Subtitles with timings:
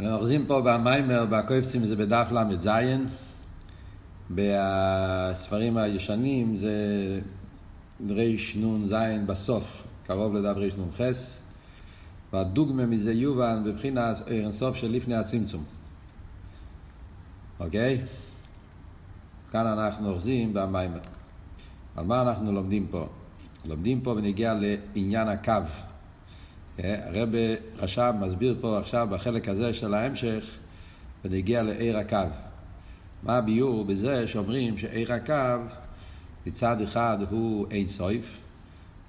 [0.00, 2.68] אנחנו אוחזים פה במיימר, בקויפצים זה בדף ל"ז,
[4.30, 6.74] בספרים הישנים זה
[8.10, 8.94] רנ"ז
[9.26, 11.00] בסוף, קרוב לדף רנ"ח,
[12.32, 15.64] והדוגמה מזה יובן בבחינת אירנסוף של לפני הצמצום.
[17.60, 18.00] אוקיי?
[19.50, 21.00] כאן אנחנו אוחזים במיימר.
[21.96, 23.06] על מה אנחנו לומדים פה?
[23.64, 25.52] לומדים פה ונגיע לעניין הקו.
[26.78, 27.28] הרב
[27.80, 30.44] חשב, מסביר פה עכשיו בחלק הזה של ההמשך,
[31.24, 32.16] ונגיע לעיר הקו.
[33.22, 35.62] מה הביור בזה שאומרים שעיר הקו
[36.46, 38.38] מצד אחד הוא אין סויף,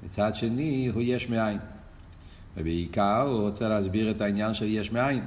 [0.06, 1.58] מצד שני הוא יש מאין.
[2.58, 5.24] ובעיקר הוא רוצה להסביר את העניין של יש מאין.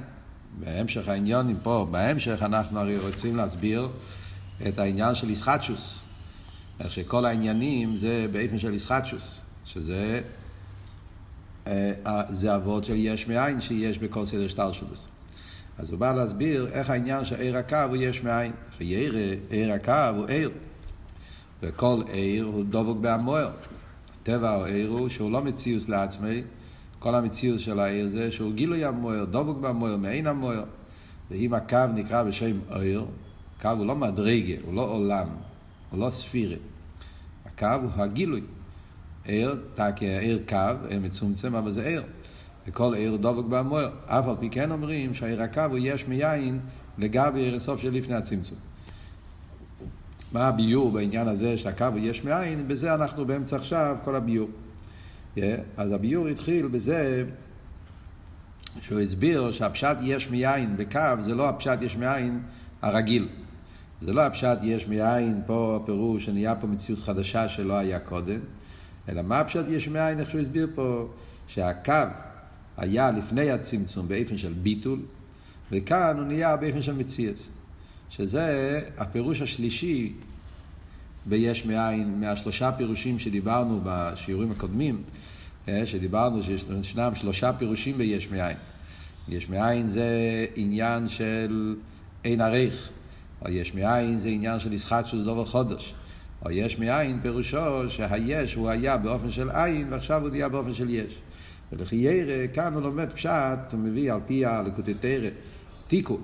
[0.59, 3.89] בהמשך העניונים פה, בהמשך אנחנו הרי רוצים להסביר
[4.67, 5.99] את העניין של ישחטשוס.
[6.79, 10.21] איך שכל העניינים זה באופן של ישחטשוס, שזה
[12.29, 15.07] זה אבות של יש מאין שיש בכל סדר שטר שלוס.
[15.77, 18.51] אז הוא בא להסביר איך העניין של עיר הקו הוא יש מאין.
[19.49, 20.51] עיר הקו הוא עיר.
[21.63, 23.49] וכל עיר הוא דבוק בהמוער.
[24.27, 26.41] טבע העיר הוא שהוא לא מציאוס לעצמי,
[26.99, 30.63] כל המציאות של העיר זה שהוא גילוי המוער, דבוק במוער, מעין המוער.
[31.31, 33.05] ואם הקו נקרא בשם עיר,
[33.61, 35.27] קו הוא לא מדרגה, הוא לא עולם,
[35.89, 36.55] הוא לא ספירה.
[37.45, 38.41] הקו הוא הגילוי.
[39.27, 42.03] עיר, תקי עיר קו, עיר מצומצם, אבל זה עיר.
[42.67, 43.89] וכל עיר דבק במוער.
[44.05, 46.59] אף על פי כן אומרים שהעיר הקו הוא יש מיין
[46.97, 48.57] לגבי עיר הסוף של לפני הצמצום.
[50.31, 52.67] מה הביור בעניין הזה שהקו הוא יש מאין?
[52.67, 54.49] בזה אנחנו באמצע עכשיו, כל הביור.
[55.35, 55.39] Yeah,
[55.77, 57.25] אז הביור התחיל בזה
[58.81, 62.39] שהוא הסביר שהפשט יש מאין בקו זה לא הפשט יש מאין
[62.81, 63.27] הרגיל.
[64.01, 68.39] זה לא הפשט יש מאין פה פירוש שנהיה פה מציאות חדשה שלא היה קודם,
[69.09, 71.07] אלא מה הפשט יש מאין, איך שהוא הסביר פה,
[71.47, 71.93] שהקו
[72.77, 74.99] היה לפני הצמצום באופן של ביטול,
[75.71, 77.49] וכאן הוא נהיה באופן של מציאס.
[78.09, 80.13] שזה הפירוש השלישי
[81.25, 85.03] ביש מאין, מהשלושה פירושים שדיברנו בשיעורים הקודמים,
[85.85, 88.57] שדיברנו שישנם שלושה פירושים ביש מאין.
[89.27, 90.09] יש מאין זה
[90.55, 91.75] עניין של
[92.23, 92.89] אין עריך,
[93.41, 95.93] או יש מאין זה עניין של ישחט של דובר חודש.
[96.45, 100.89] או יש מאין פירושו שהיש הוא היה באופן של עין ועכשיו הוא נהיה באופן של
[100.89, 101.19] יש.
[101.71, 105.29] ולכי ירא, כאן הוא לומד פשט, הוא מביא על פי הלקוטי תרא,
[105.87, 106.19] תיקו.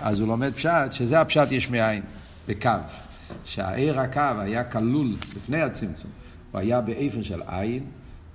[0.00, 2.02] אז הוא לומד פשט, שזה הפשט יש מאין,
[2.48, 2.70] בקו.
[3.44, 6.10] שהעיר הקו היה כלול לפני הצמצום,
[6.52, 7.84] הוא היה באיפן של עין,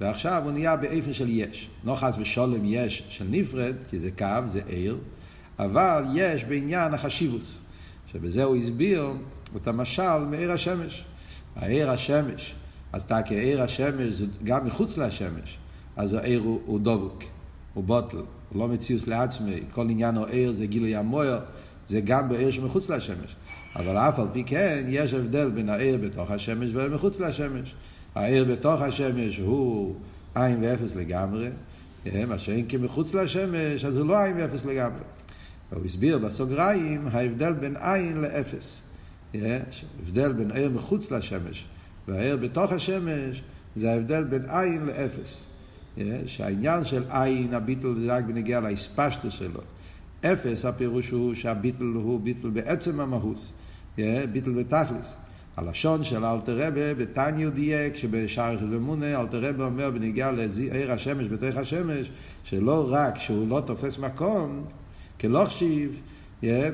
[0.02, 1.70] ועכשיו הוא נהיה באיפן של יש.
[1.84, 4.98] לא חס ושולם יש של נפרד, כי זה קו, זה עיר,
[5.60, 7.60] אבל יש בעניין החשיבוס.
[8.14, 9.14] שבזה הוא הסביר
[9.58, 11.06] את המשל מעיר השמש.
[11.56, 12.56] העיר השמש,
[12.94, 15.58] אז אתה כעיר השמש, גם מחוץ לשמש,
[15.96, 17.24] אז העיר הוא, הוא דבוק,
[17.74, 21.40] הוא בוטל, הוא לא מציאוס לעצמי, כל עניין העיר זה גילוי המויר,
[21.88, 23.36] זה גם בעיר שמחוץ לשמש.
[23.76, 27.76] אבל אף על פי כן, יש הבדל בין העיר בתוך השמש ומחוץ לשמש.
[28.16, 29.96] העיר בתוך השמש הוא
[30.36, 31.50] עין ואפס לגמרי,
[32.28, 35.02] מה שאין כמחוץ לשמש, אז הוא לא עין ואפס לגמרי.
[35.74, 38.82] הוא הסביר בסוגריים ההבדל בין עין לאפס.
[39.34, 41.66] הבדל בין עיר מחוץ לשמש
[42.08, 43.42] והעיר בתוך השמש
[43.76, 45.46] זה ההבדל בין עין לאפס.
[46.26, 49.62] שהעניין של עין, הביטל זה רק בנגיע להספשטו שלו.
[50.26, 53.54] אפס הפירוש הוא שהביטל הוא ביטל בעצם המהוס,
[54.32, 55.16] ביטל בתכלס.
[55.58, 61.28] הלשון של אלתר רבה בתניא דייק שבשער של אמונה אלתר רבה אומר בנגיע לעיר השמש
[61.28, 62.12] בתוך השמש
[62.44, 64.66] שלא רק שהוא לא תופס מקום
[65.22, 66.00] כלוכשיב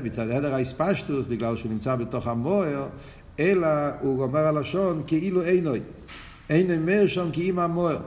[0.03, 2.87] מצד הדר האספשטוס בגלל שהוא נמצא בתוך המוער
[3.39, 3.67] אלא
[4.01, 5.79] הוא אומר הלשון כאילו אינוי
[6.49, 7.99] אינוי מאיר שם כי אם המוער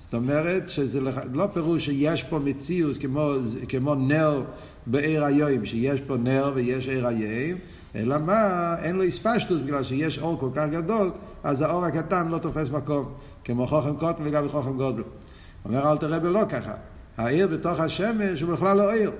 [0.00, 1.00] זאת אומרת שזה
[1.32, 3.32] לא פירוש שיש פה מציאוס כמו,
[3.68, 4.42] כמו נר
[4.86, 7.58] בעיר היום, שיש פה נר ויש עיר היום,
[7.94, 11.10] אלא מה, אין לו הספשטוס בגלל שיש אור כל כך גדול,
[11.44, 13.12] אז האור הקטן לא תופס מקום,
[13.44, 15.02] כמו חוכם קוטן לגבי חוכם גודל.
[15.64, 16.72] אומר אל תראה בלא ככה,
[17.16, 19.10] העיר בתוך השמש הוא בכלל לא עיר.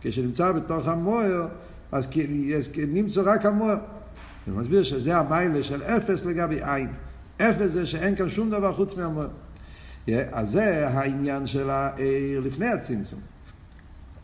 [0.00, 1.46] כשנמצא בתוך המוער,
[1.92, 2.08] אז
[2.88, 3.76] נמצא רק המוער.
[4.46, 6.88] זה מסביר שזה המיילה של אפס לגבי עין.
[7.36, 9.28] אפס זה שאין כאן שום דבר חוץ מהמוער.
[10.32, 13.20] אז זה העניין של העיר לפני הצמצום.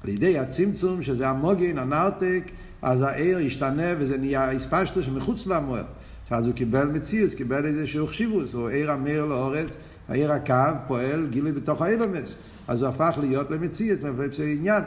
[0.03, 2.51] על ידי הצמצום, שזה המוגן, הנרתק,
[2.83, 5.85] אז העיר ישתנה וזה נהיה הספשטו שמחוץ למוער.
[6.29, 9.77] שאז הוא קיבל מציאות, קיבל איזה שהוא חשיבוס, הוא עיר המאיר לאורץ,
[10.09, 10.55] העיר הקו
[10.87, 12.37] פועל גילוי בתוך האילומס.
[12.69, 14.01] אז הוא הפך להיות למציאות,
[14.33, 14.83] זה עניין.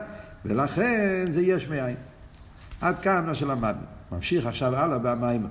[0.48, 1.96] ולכן זה יש מאין.
[2.82, 3.82] עד כאן מה שלמדנו.
[4.12, 5.48] ממשיך עכשיו הלאה במים,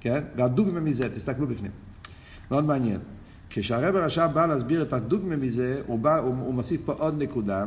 [0.00, 0.24] כן?
[0.36, 1.70] והדוגמה מזה, תסתכלו בפנים.
[2.50, 3.00] מאוד מעניין.
[3.50, 7.64] כשהרבר עכשיו בא להסביר את הדוגמה מזה, הוא, בא, הוא, הוא מוסיף פה עוד נקודה,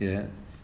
[0.00, 0.04] yeah,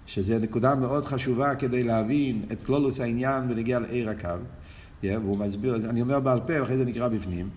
[0.07, 4.29] שזה נקודה מאוד חשובה כדי להבין את כלולוס העניין ולהגיע לעיר הקו.
[4.29, 7.49] Yeah, והוא מסביר, אני אומר בעל פה ואחרי זה נקרא בפנים.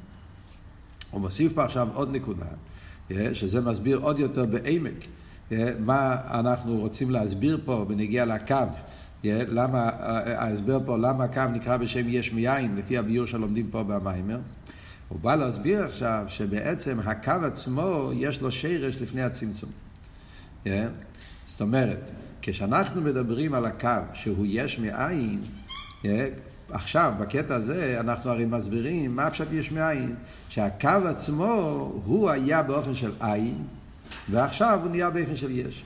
[1.11, 2.45] הוא מוסיף פה עכשיו עוד נקודה,
[3.09, 5.05] yeah, שזה מסביר עוד יותר בעמק
[5.79, 8.55] מה אנחנו רוצים להסביר פה בנגיע לקו.
[9.23, 9.89] Yeah, למה,
[10.37, 14.39] ההסבר פה למה הקו נקרא בשם יש מיין, לפי הביור שלומדים פה במיימר.
[15.09, 19.69] הוא בא להסביר עכשיו שבעצם הקו עצמו יש לו שרש לפני הצמצום.
[21.45, 25.41] זאת אומרת, כשאנחנו מדברים על הקו שהוא יש מאין,
[26.69, 30.15] עכשיו, בקטע הזה, אנחנו הרי מסבירים מה פשוט יש מאין,
[30.49, 33.63] שהקו עצמו הוא היה באופן של עין,
[34.29, 35.83] ועכשיו הוא נהיה באופן של יש.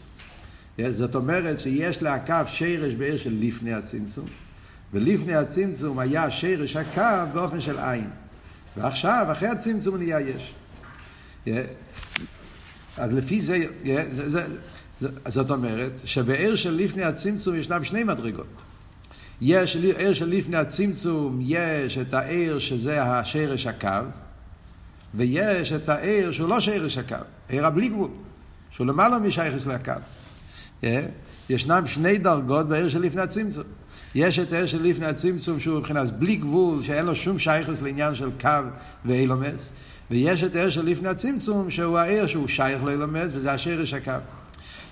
[0.90, 4.26] זאת אומרת שיש לקו שרש בעיר של לפני הצמצום,
[4.94, 8.10] ולפני הצמצום היה שרש הקו באופן של עין.
[8.78, 10.54] ועכשיו, אחרי הצמצום נהיה יש.
[12.98, 13.58] אז לפי זה,
[14.12, 14.58] זה, זה,
[15.00, 18.62] זה, זאת אומרת, שבעיר של לפני הצמצום ישנם שני מדרגות.
[19.42, 23.90] יש עיר של לפני הצמצום, יש את העיר שזה השרש הקו,
[25.16, 27.16] ויש את העיר שהוא לא שרש הקו,
[27.50, 28.10] עיר הבלי גבול,
[28.72, 29.94] שהוא למעלה משייכס לקו.
[31.50, 33.64] ישנם שני דרגות בעיר של לפני הצמצום.
[34.16, 38.30] יש את העיר לפני הצמצום שהוא מבחינת בלי גבול, שאין לו שום שייכוס לעניין של
[38.42, 38.50] קו
[39.06, 39.70] ואילומס,
[40.12, 44.12] ויש את העיר לפני הצמצום שהוא העיר שהוא שייך לאילומס וזה השרש הקו.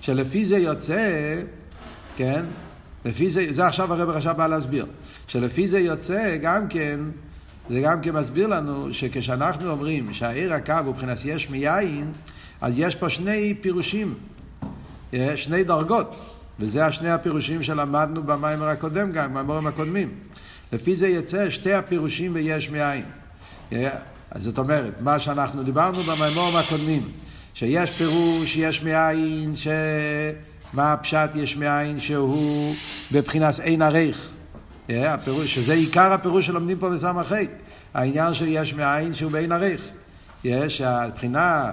[0.00, 1.40] שלפי זה יוצא,
[2.16, 2.44] כן,
[3.04, 4.86] לפי זה, זה עכשיו הרב עכשיו בא להסביר,
[5.26, 7.00] שלפי זה יוצא גם כן,
[7.70, 12.12] זה גם כן מסביר לנו שכשאנחנו אומרים שהעיר הקו הוא מבחינת יש מיין,
[12.60, 14.14] אז יש פה שני פירושים,
[15.36, 16.20] שני דרגות.
[16.60, 20.08] וזה השני הפירושים שלמדנו במיימר הקודם גם, במיימרים הקודמים.
[20.72, 23.04] לפי זה יצא שתי הפירושים ביש מאין.
[24.30, 27.02] אז זאת אומרת, מה שאנחנו דיברנו במיימורים הקודמים,
[27.54, 29.68] שיש פירוש יש מאין, ש...
[30.72, 32.74] מה הפשט יש מאין שהוא
[33.12, 34.28] בבחינת אין עריך.
[34.88, 37.32] הפירוש, שזה עיקר הפירוש שלומדים פה בסמ"ח.
[37.94, 39.88] העניין של יש מאין שהוא באין עריך.
[40.44, 41.72] יש הבחינה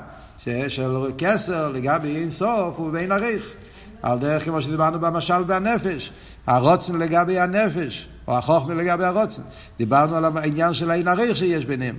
[0.67, 3.53] של כסר לגבי אין סוף הוא באין עריך.
[4.01, 6.11] על דרך כמו שדיברנו במשל בנפש,
[6.47, 9.41] הרוצן לגבי הנפש, או החוכמה לגבי הרוצן.
[9.77, 11.97] דיברנו על העניין של העין הריך שיש ביניהם.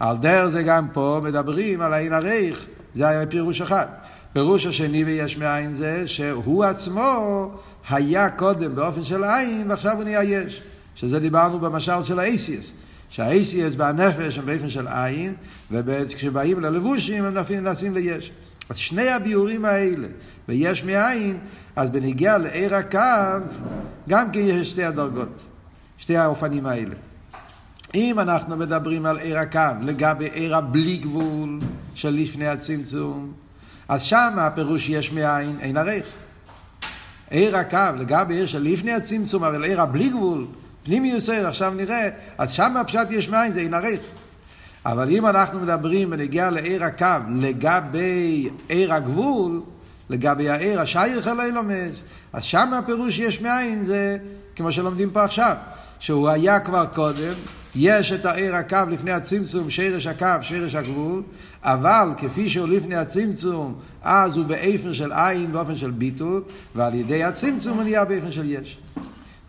[0.00, 3.86] על דרך זה גם פה מדברים על העין הריך, זה היה פירוש אחד.
[4.32, 7.50] פירוש השני ויש מאין זה שהוא עצמו
[7.90, 10.62] היה קודם באופן של עין ועכשיו הוא נהיה יש.
[10.94, 12.72] שזה דיברנו במשל של האייסיאס.
[13.12, 15.34] שהאייסיאס בנפש הם באופן של עין,
[15.70, 18.32] וכשבאים ללבושים הם נעשים ליש.
[18.68, 20.06] אז שני הביאורים האלה,
[20.48, 21.38] ויש מאין,
[21.76, 23.44] אז בניגיע לעיר הקו,
[24.08, 25.42] גם כן יש שתי הדרגות,
[25.98, 26.94] שתי האופנים האלה.
[27.94, 31.60] אם אנחנו מדברים על עיר הקו לגבי עיר הבלי גבול
[31.94, 33.32] של לפני הצמצום,
[33.88, 36.06] אז שם הפירוש יש מאין, אין עריך.
[37.30, 40.46] עיר הקו לגבי עיר של לפני הצמצום, אבל עיר הבלי גבול,
[40.84, 42.08] פנימי יוסר, עכשיו נראה,
[42.38, 44.00] אז שם הפשט יש מאין, זה אין עריך.
[44.86, 47.06] אבל אם אנחנו מדברים ונגיע לעיר הקו
[47.40, 49.60] לגבי עיר הגבול,
[50.10, 52.02] לגבי העיר השייך אל אילומס,
[52.32, 54.18] אז שם הפירוש יש מאין זה
[54.56, 55.56] כמו שלומדים פה עכשיו,
[55.98, 57.34] שהוא היה כבר קודם,
[57.74, 61.22] יש את העיר הקו לפני הצמצום, שרש הקו, שרש הגבול,
[61.62, 66.42] אבל כפי שהוא לפני הצמצום, אז הוא באיפן של עין באופן של ביטול,
[66.74, 68.78] ועל ידי הצמצום הוא נהיה באיפן של יש.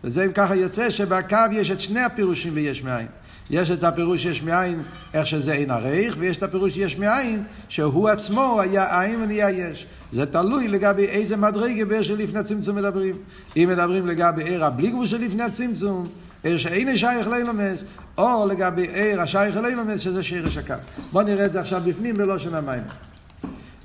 [0.04, 3.06] וזה אם ככה יוצא שבקו יש את שני הפירושים ביש מאין.
[3.50, 4.82] יש את הפירוש יש מאין,
[5.14, 9.86] איך שזה אין הרייך, ויש את הפירוש יש מאין, שהוא עצמו היה עין ונהיה יש.
[10.12, 13.16] זה תלוי לגבי איזה מדרגה בעיר שלפני הצמצום מדברים.
[13.56, 16.08] אם מדברים לגבי עיר הבלי גבול שלפני הצמצום,
[16.42, 17.84] עיר שאין שייך לאילומס,
[18.18, 20.76] או לגבי עיר השייך לאילומס, שזה שיר השקה.
[21.12, 22.82] בואו נראה את זה עכשיו בפנים בלושן המים.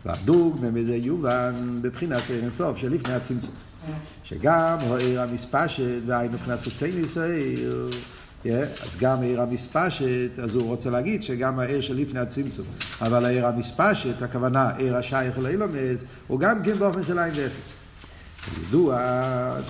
[0.06, 3.54] והדוג מזה יובן בבחינת עיר אינסוף שלפני הצמצום.
[4.30, 7.90] שגם העיר המספשת, והיינו מבחינת חוצי ניסיון,
[8.46, 12.66] אז גם העיר המספשת, אז הוא רוצה להגיד שגם העיר שלפני הצמצום,
[13.02, 17.74] אבל העיר המספשת, הכוונה עיר השייך לאילומס, הוא גם כן באופן של עין ואפס.
[18.62, 18.98] ידוע,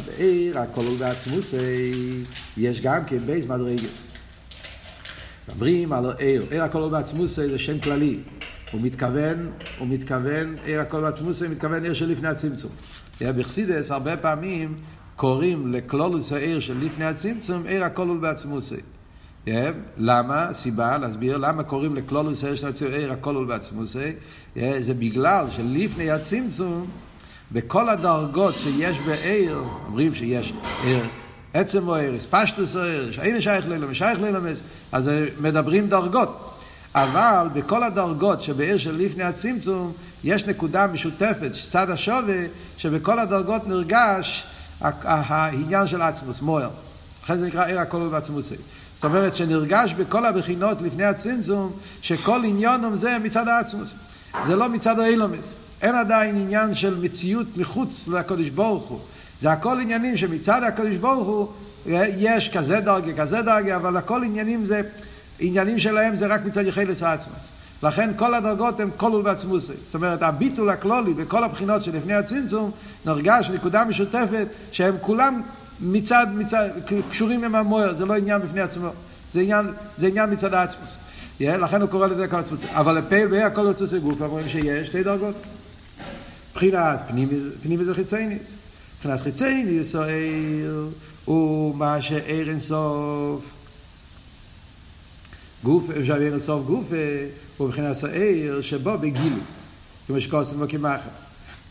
[0.06, 1.92] בעיר הכל בעצמוסי,
[2.58, 3.89] יש גם כן בייס מדרגת.
[5.48, 8.20] מדברים על עיר, עיר הכל בעצמוסי זה שם כללי.
[8.72, 12.72] הוא מתכוון, הוא מתכוון, עיר הכל בעצמוסי, הוא מתכוון עיר שלפני הצמצום.
[13.22, 14.76] בחסידס הרבה פעמים
[15.16, 18.76] קוראים לכלולוס העיר של לפני הצמצום עיר הכלול בעצמוסי.
[19.98, 20.54] למה?
[20.54, 24.14] סיבה להסביר למה קוראים לכלולוס העיר של הצמצום עיר הכלול בעצמוסי.
[24.56, 26.88] זה בגלל שלפני הצמצום,
[27.52, 31.04] בכל הדרגות שיש בעיר, אומרים שיש עיר
[31.54, 34.62] עצם או עיר, פשטוס או עיר, שאין שייך לילמס, שייך לילמס,
[34.92, 35.12] אז
[35.42, 36.49] מדברים דרגות.
[37.03, 42.46] אבל בכל הדרגות שבעיר של לפני הצמצום, יש נקודה משותפת, צד השווה,
[42.77, 44.46] שבכל הדרגות נרגש
[44.82, 46.70] העניין של עצמוס, מוער.
[47.24, 48.56] אחרי זה נקרא עיר הכל בעצמוסי.
[48.96, 53.94] זאת אומרת שנרגש בכל הבחינות לפני הצמצום, שכל עניונם זה מצד העצמוס.
[54.46, 55.53] זה לא מצד האילומס.
[55.82, 59.00] אין עדיין עניין של מציאות מחוץ לקודש ברוך הוא.
[59.41, 61.48] זה הכל עניינים שמצד הקודש ברוך הוא
[62.18, 64.82] יש כזה דרגה, כזה דרגה, אבל הכל עניינים זה,
[65.39, 67.48] עניינים שלהם זה רק מצד יחילס העצמוס.
[67.84, 69.74] לכן כל הדרגות הן כלול בעצמוסי.
[69.86, 72.72] זאת אומרת, הביטול הכלולי בכל הבחינות שלפני הצמצום,
[73.05, 75.41] נרגש נקודה משותפת שהם כולם
[75.81, 76.69] מצד, מצד,
[77.12, 78.89] קשורים עם המוער, זה לא עניין בפני עצמו,
[79.34, 79.65] זה עניין,
[79.98, 80.98] זה עניין מצד העצמוס.
[81.39, 82.60] Yeah, לכן הוא קורא לזה כל עצמוס.
[82.72, 85.36] אבל לפעיל בה"א כל עצמוס גוף אומרים שיש שתי דרגות.
[86.51, 87.01] מבחינת
[87.62, 88.48] פנימי זה חיצייניס.
[88.98, 89.96] מבחינת חיצייניס
[91.25, 93.59] הוא מה שעיר אינסוף.
[95.63, 96.86] גוף, עיר אינסוף גוף
[97.58, 99.42] הוא מבחינת העיר שבו בגילו.
[100.08, 101.10] כמו שקוסם וכמחר.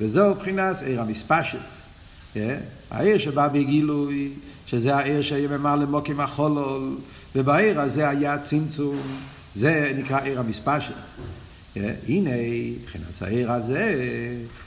[0.01, 1.59] וזהו מבחינת עיר המספשת.
[2.91, 4.33] העיר שבא בגילוי,
[4.67, 6.97] שזה העיר שיהיה ממלא מוקים החולול,
[7.37, 9.03] ובעיר הזה היה צמצום,
[9.55, 10.93] זה נקרא עיר המספשת.
[11.77, 12.31] הנה,
[12.83, 13.95] מבחינת העיר הזה,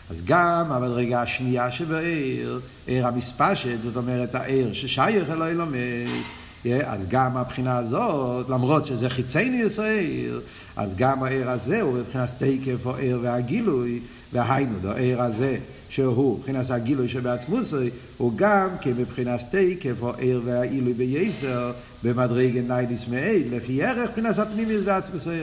[0.10, 6.28] אז גם המדרגה השנייה שבעיר, עיר המספשת, זאת אומרת העיר ששייך אלוהי לומס,
[6.66, 10.42] אז גם הבחינה הזאת, למרות שזה חיצי ישראל,
[10.76, 14.00] אז גם העיר הזה הוא מבחינת תקף או עיר והגילוי,
[14.34, 15.58] והיינו, העיר הזה
[15.90, 21.72] שהוא מבחינת הגילוי שבעצמוסי, הוא גם כמבחינת תקף או עיר והעילוי בייסר,
[22.04, 25.42] במדרגה ניידיס מעיד, לפי ערך מבחינת הפנימיוס בעצמוסי.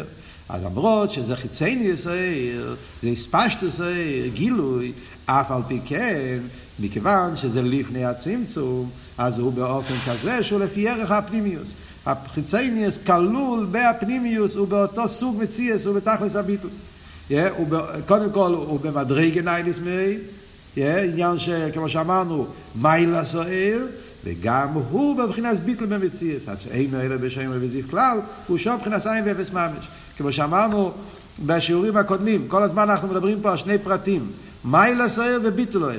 [0.48, 4.92] אז למרות שזה חיצייני ישראל, זה הספשטו ישראל, גילוי,
[5.26, 6.38] אף על פי כן,
[6.78, 11.72] מכיוון שזה לפני הצמצום, אז הוא באופן כזה שהוא לפי ערך הפנימיוס.
[12.06, 16.70] החיצייניוס כלול בהפנימיוס, הוא באותו סוג מציאס, הוא בתכלס הביטול.
[17.30, 17.34] Yeah,
[18.06, 20.18] קודם כל הוא במדרגה נייליס מעיד,
[20.76, 20.80] yeah,
[21.12, 22.46] עניין שכמו שאמרנו,
[22.82, 23.78] מיילה סוער,
[24.24, 29.24] וגם הוא בבחינת ביטל במציאס, עד שאין אלה בשם ובזיף כלל, הוא שוב מבחינת עין
[29.26, 29.88] ואפס ממש.
[30.16, 30.92] כמו שאמרנו
[31.46, 34.26] בשיעורים הקודמים, כל הזמן אנחנו מדברים פה על שני פרטים,
[34.64, 35.98] מיילה סוער וביטל אוהר.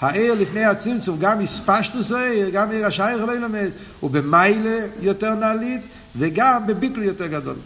[0.00, 5.82] העיר לפני הצמצום, גם הספשטוס העיר, גם עיר השייך לא ילמד, הוא במיילה יותר נעלית,
[6.16, 7.56] וגם בביטל יותר גדול.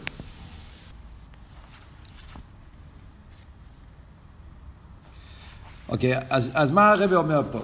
[5.89, 7.59] אוקיי, אז, אז מה הרב אומר פה?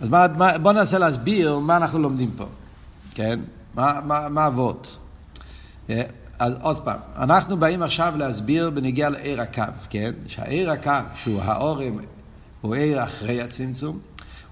[0.00, 2.46] אז מה, מה, בוא ננסה להסביר מה אנחנו לומדים פה,
[3.14, 3.40] כן?
[3.74, 4.98] מה, מה, מה אבות?
[6.40, 10.12] אז עוד פעם, אנחנו באים עכשיו להסביר בנגיע לעיר הקו, כן?
[10.26, 11.98] שהעיר הקו, שהוא האורם,
[12.60, 13.98] הוא עיר אחרי הצמצום,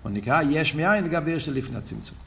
[0.02, 2.18] הוא נקרא יש מאין לגבי עיר שלפני הצמצום.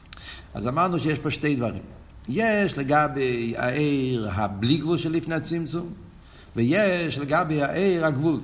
[0.54, 1.82] אז אמרנו שיש פה שתי דברים.
[2.28, 5.88] יש לגבי העיר הבלי גבול שלפני הצמצום,
[6.56, 8.40] ויש לגבי העיר הגבול.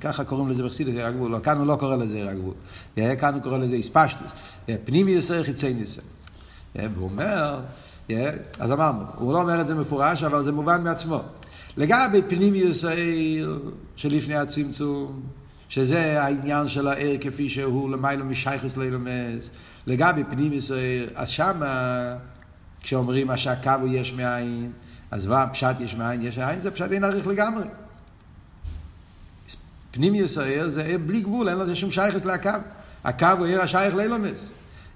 [0.00, 2.54] ככה קוראים לזה בחסידות עיר הגבול, כאן הוא לא קורא לזה עיר הגבול.
[2.96, 4.30] כאן הוא קורא לזה איספשטוס.
[4.84, 6.02] פנימי יוסר חיצי ניסר.
[6.74, 7.60] והוא אומר,
[8.08, 11.22] אז אמרנו, הוא לא אומר את זה מפורש, אבל זה מובן מעצמו.
[11.76, 12.90] לגבי פנימי יוסר
[13.96, 15.20] שלפני הצמצום,
[15.68, 19.50] שזה העניין של העיר כפי שהוא למיילו משייכוס לילומס,
[19.86, 20.74] לגבי פנימי יוסר,
[21.14, 22.16] אז שמה,
[22.82, 24.72] כשאומרים מה שהקו הוא יש מאין,
[25.10, 27.64] אז מה פשט יש מאין, יש מאין, זה פשט אין עריך לגמרי.
[29.90, 32.50] פנימי ישראל זה עיר בלי גבול, אין לזה שום שייכס לקו.
[33.04, 34.50] הקו הוא עיר השייך לאילומס.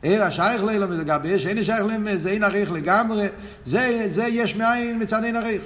[0.06, 3.26] עיר השייך לאילומס לגבי עיר שאין שייך לאילומס, זה אין עריך לגמרי,
[3.64, 5.62] זה, זה יש מאין מצד אין עריך.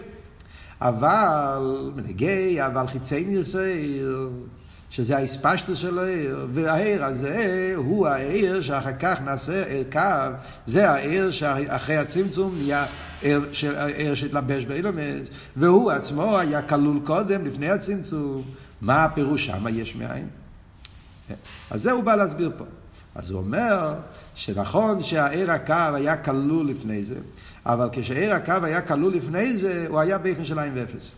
[0.81, 4.29] אבל, מנהיגי, אבל חיצי ישראל,
[4.91, 10.01] שזה ההספשטוס של העיר, והעיר הזה הוא העיר שאחר כך נעשה עיר קו,
[10.67, 12.87] זה העיר שאחרי הצמצום נהיה
[13.23, 18.43] עיר, של, עיר שהתלבש באילומס, והוא עצמו היה כלול קודם, לפני הצמצום.
[18.81, 20.29] מה הפירוש שמה יש מאין?
[21.71, 22.65] אז זה הוא בא להסביר פה.
[23.15, 23.95] אז הוא אומר
[24.35, 27.15] שנכון שהעיר הקו היה כלול לפני זה,
[27.67, 31.13] אבל כשעיר הקו היה כלול לפני זה, הוא היה באופן של עין ואפס.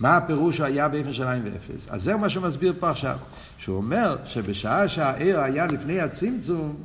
[0.00, 1.86] מה הפירוש שהוא היה באופן של עין ואפס?
[1.88, 3.18] אז זהו מה שהוא מסביר פה עכשיו.
[3.58, 6.76] שהוא אומר שבשעה שהעיר היה לפני הצמצום,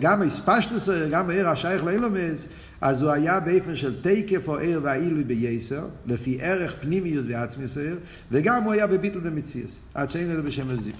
[0.00, 2.46] גם הספשטוס, גם העיר השייך לאילומס,
[2.80, 7.98] אז הוא היה באופן של תקף או עיר והעילוי בייסר, לפי ערך פנימיוס ועצמיוס עיר,
[8.30, 10.96] וגם הוא היה בביטל במציאס, עד שאין אלו בשם אלזיף.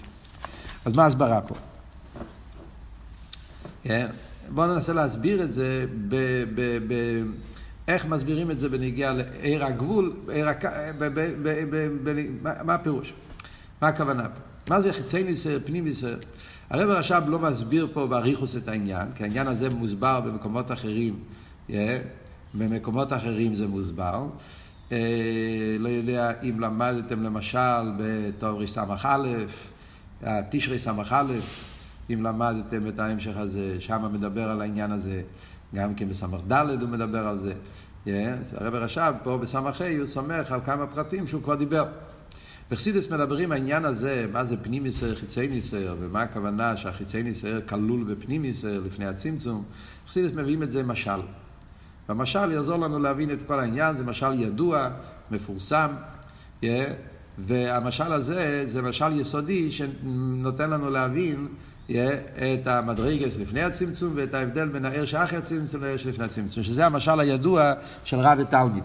[0.84, 1.54] אז מה ההסברה פה?
[4.48, 6.16] בואו ננסה להסביר את זה ב...
[6.54, 6.94] ב, ב
[7.88, 10.64] איך מסבירים את זה בנגיעה לעיר הגבול, עיר הק...
[10.64, 13.12] ב, ב, ב, ב, ב, מה הפירוש?
[13.82, 14.40] מה הכוונה פה?
[14.70, 16.18] מה זה חיצי ניסייר, פנים ניסייר?
[16.70, 21.18] הרב הרש"ב לא מסביר פה באריכוס את העניין, כי העניין הזה מוסבר במקומות אחרים,
[21.68, 21.72] yeah,
[22.54, 24.26] במקומות אחרים זה מוסבר.
[24.88, 24.92] Uh,
[25.78, 29.16] לא יודע אם למדתם למשל בתור ס"א,
[30.50, 31.24] תשרי ס"א,
[32.12, 35.22] אם למדתם את ההמשך הזה, שם מדבר על העניין הזה,
[35.74, 37.52] גם כן בס"ד הוא מדבר על זה.
[38.06, 38.08] Yeah,
[38.56, 39.58] הרב הרש"ב פה בס"ה
[39.98, 41.84] הוא סומך על כמה פרטים שהוא כבר דיבר.
[42.70, 48.04] בחסידס מדברים העניין הזה, מה זה פנים ישראל, חיצי ניסייר, ומה הכוונה שהחיצי ניסייר כלול
[48.04, 49.64] בפנים ניסייר לפני הצמצום.
[50.06, 51.20] בחסידס מביאים את זה משל.
[52.08, 54.88] והמשל יעזור לנו להבין את כל העניין, זה משל ידוע,
[55.30, 55.90] מפורסם,
[56.62, 56.66] yeah,
[57.38, 61.48] והמשל הזה זה משל יסודי שנותן לנו להבין
[61.90, 67.20] את המדרגס לפני הצמצום ואת ההבדל בין הער שאחרי הצמצום לער שלפני הצמצום, שזה המשל
[67.20, 67.72] הידוע
[68.04, 68.84] של רב ותלמיד.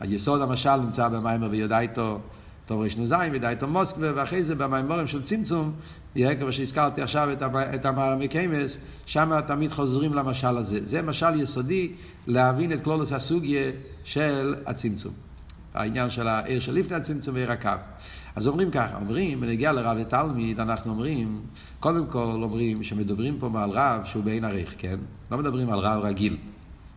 [0.00, 2.20] היסוד המשל נמצא במיימר ויודע איתו
[2.66, 5.72] טוב רנ"ז וידע איתו מוסקבה ואחרי זה במיימורים של צמצום
[6.14, 7.28] כמו שהזכרתי עכשיו
[7.74, 10.84] את המארמי קיימס שם תמיד חוזרים למשל הזה.
[10.84, 11.92] זה משל יסודי
[12.26, 13.70] להבין את כלולוס הסוגיה
[14.04, 15.27] של הצמצום
[15.78, 17.70] העניין של העיר של לפני הצמצום ועיר הקו
[18.36, 21.40] אז אומרים ככה, אומרים, בנגיע לרב ותלמיד, אנחנו אומרים,
[21.80, 24.96] קודם כל אומרים שמדברים פה על רב שהוא בעין עריך, כן?
[25.30, 26.36] לא מדברים על רב רגיל.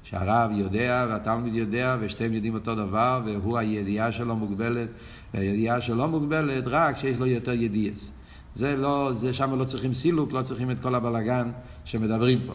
[0.03, 4.89] שהרב יודע והתלמיד יודע ושתיהם יודעים אותו דבר והוא הידיעה שלו מוגבלת
[5.33, 8.11] והידיעה שלו מוגבלת רק כשיש לו יותר ידיעס.
[8.55, 11.51] זה לא, זה שם לא צריכים סילוק, לא צריכים את כל הבלגן
[11.85, 12.53] שמדברים פה.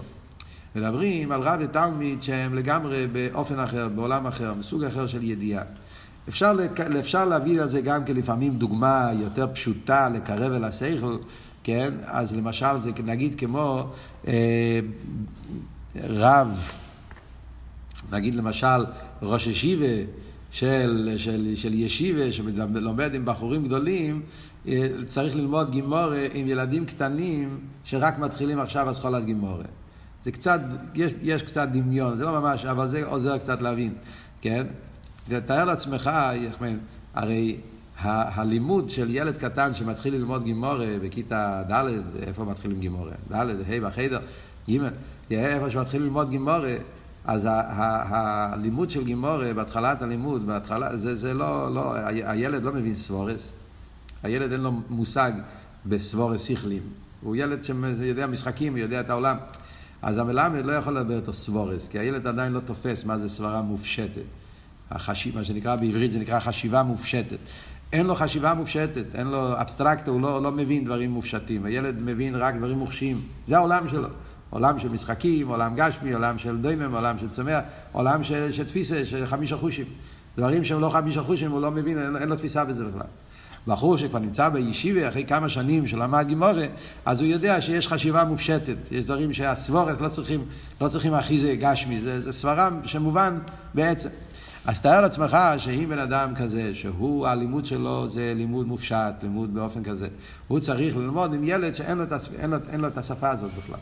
[0.76, 5.62] מדברים על רב ותלמיד שהם לגמרי באופן אחר, בעולם אחר, מסוג אחר של ידיעה.
[6.28, 6.52] אפשר,
[7.00, 11.16] אפשר להביא לזה גם כן לפעמים דוגמה יותר פשוטה לקרב אל השכל,
[11.64, 11.94] כן?
[12.04, 13.86] אז למשל זה נגיד כמו
[14.28, 14.80] אה,
[16.04, 16.60] רב
[18.12, 18.84] נגיד למשל
[19.22, 20.10] ראש ישיבה
[20.50, 24.22] של, של, של ישיבה שלומד עם בחורים גדולים,
[24.68, 29.64] אה, צריך ללמוד גימורה עם ילדים קטנים שרק מתחילים עכשיו אסכולת גימורה.
[30.24, 30.60] זה קצת,
[30.94, 33.94] יש, יש קצת דמיון, זה לא ממש, אבל זה עוזר קצת להבין,
[34.40, 34.66] כן?
[35.28, 36.10] תאר לעצמך,
[37.14, 37.56] הרי
[37.98, 41.84] הלימוד של ילד קטן שמתחיל ללמוד גימורה בכיתה ד',
[42.22, 43.12] איפה מתחילים גימורה?
[43.32, 44.18] ד', ה' בחדר,
[44.70, 44.78] ג',
[45.30, 46.76] איפה שמתחיל ללמוד גימורה,
[47.24, 53.52] אז הלימוד של גימורה, בהתחלת הלימוד, בהתחלה, זה, זה לא, לא, הילד לא מבין סבורס.
[54.22, 55.32] הילד אין לו מושג
[55.86, 56.82] בסבורס שכלים.
[57.20, 59.36] הוא ילד שיודע משחקים, יודע את העולם.
[60.02, 63.62] אז המלמד לא יכול לדבר איתו סבורס, כי הילד עדיין לא תופס מה זה סברה
[63.62, 64.45] מופשטת.
[64.90, 67.38] החשיב, מה שנקרא בעברית זה נקרא חשיבה מופשטת.
[67.92, 71.64] אין לו חשיבה מופשטת, אין לו אבסטרקטה, הוא לא, לא מבין דברים מופשטים.
[71.64, 73.20] הילד מבין רק דברים מוחשיים.
[73.46, 74.08] זה העולם שלו.
[74.50, 77.60] עולם של משחקים, עולם גשמי, עולם של דוימם, עולם של צומח,
[77.92, 79.86] עולם של, תפיסה, של חמישה חושים.
[80.38, 83.06] דברים שהם לא חמישה חושים, הוא לא מבין, אין, אין לו תפיסה בזה בכלל.
[83.66, 86.66] בחור שכבר נמצא בישיבה אחרי כמה שנים שלמד גימורה,
[87.04, 88.76] אז הוא יודע שיש חשיבה מופשטת.
[88.90, 90.44] יש דברים שהסבורת לא צריכים,
[90.80, 93.38] לא צריכים אחיזה גשמי, זה, זה סברה שמובן
[93.74, 94.08] בעצם.
[94.66, 99.84] אז תאר לעצמך שאם בן אדם כזה, שהוא, הלימוד שלו זה לימוד מופשט, לימוד באופן
[99.84, 100.08] כזה,
[100.48, 102.04] הוא צריך ללמוד עם ילד שאין לו,
[102.38, 103.78] אין לו, אין לו את השפה הזאת בכלל.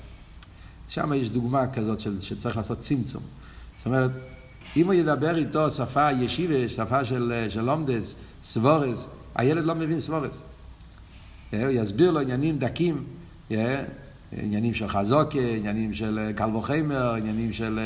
[0.88, 3.22] שם יש דוגמה כזאת של, שצריך לעשות צמצום.
[3.78, 4.10] זאת אומרת,
[4.76, 10.42] אם הוא ידבר איתו שפה ישיבה, שפה של, של לומדס, סבורס, הילד לא מבין סבורס.
[11.52, 13.04] אה, הוא יסביר לו עניינים דקים,
[13.50, 13.84] אה,
[14.42, 17.80] עניינים של חזוקה, עניינים של קל וחיימר, עניינים של,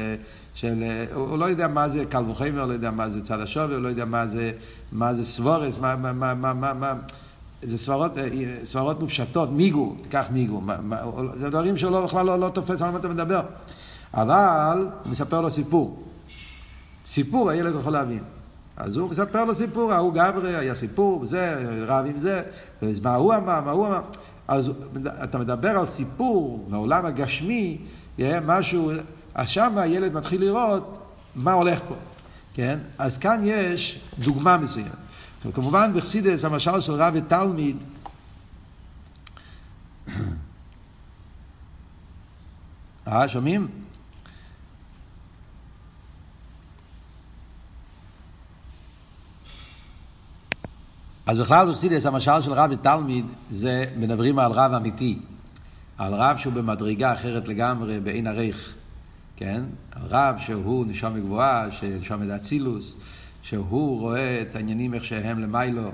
[0.54, 0.84] של...
[1.14, 3.88] הוא לא יודע מה זה קל וחיימר, לא יודע מה זה צד השווי, הוא לא
[3.88, 4.50] יודע מה זה,
[4.92, 6.94] מה זה סבורס, מה, מה, מה, מה, מה, מה,
[7.62, 8.28] זה סברות, אה,
[8.64, 10.96] סברות מופשטות, מיגו, תיקח מיגו, מה, מה,
[11.36, 13.40] זה דברים שהוא בכלל לא, לא תופס על מה אתה מדבר.
[14.14, 16.02] אבל מספר לו סיפור.
[17.06, 18.22] סיפור הילד יכול להבין.
[18.76, 22.42] אז הוא מספר לו סיפור, ההוא גברי, היה סיפור, זה, רב עם זה,
[23.02, 24.00] מה הוא אמר, מה הוא אמר.
[24.48, 24.70] אז
[25.24, 27.78] אתה מדבר על סיפור מהעולם הגשמי,
[28.46, 28.90] משהו,
[29.34, 30.98] אז שם הילד מתחיל לראות
[31.34, 31.94] מה הולך פה,
[32.54, 32.78] כן?
[32.98, 34.90] אז כאן יש דוגמה מסוימת.
[35.46, 37.76] וכמובן בחסידס המשל של רב ותלמיד
[43.08, 43.68] אה, שומעים?
[51.28, 55.18] אז בכלל בחסידס המשל של רב ותלמיד זה מדברים על רב אמיתי,
[55.98, 58.74] על רב שהוא במדרגה אחרת לגמרי בעין הריך,
[59.36, 59.62] כן?
[59.92, 62.94] על רב שהוא נשום גבוהה, שנשום את אצילוס,
[63.42, 65.90] שהוא רואה את העניינים איך שהם למיילו,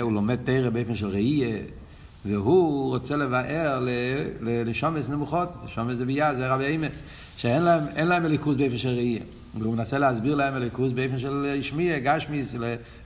[0.00, 1.58] הוא לומד תרא באופן של ראייה,
[2.24, 3.86] והוא רוצה לבאר
[4.40, 6.86] לשומץ נמוכות, שומץ זה ביה, זה רבי אימא,
[7.36, 9.20] שאין להם, להם מליכוז באופן של ראייה.
[9.58, 12.54] והוא מנסה להסביר להם אליקוס באופן של השמיע, גשמיס,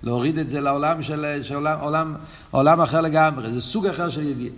[0.03, 2.15] להוריד את זה לעולם של, של עולם,
[2.51, 4.55] עולם, אחר לגמרי, זה סוג אחר של ידיעה.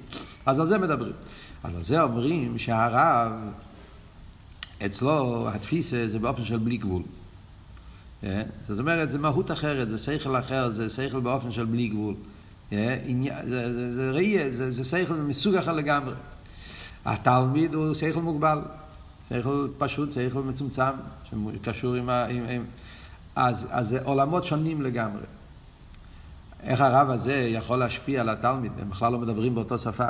[0.47, 1.13] אז על זה מדברים.
[1.65, 3.33] אז על זה אומרים שהרב,
[4.87, 7.03] אצלו התפיסה זה באופן של בלי גבול.
[8.25, 8.43] אה?
[8.69, 12.15] זאת אומרת, זה מהות אחרת, זה שכל אחר, זה שכל באופן של בלי גבול.
[12.73, 12.97] אה?
[13.49, 16.15] זה, זה, זה ראייה, זה, זה שכל מסוג אחר לגמרי.
[17.05, 18.59] התלמיד הוא שכל מוגבל,
[19.31, 20.91] שכל פשוט, שכל מצומצם,
[21.31, 22.25] שקשור עם ה...
[22.25, 22.65] עם, עם,
[23.37, 25.23] אז, אז זה עולמות שונים לגמרי.
[26.63, 28.73] איך הרב הזה יכול להשפיע על התלמיד?
[28.81, 30.07] הם בכלל לא מדברים באותו שפה.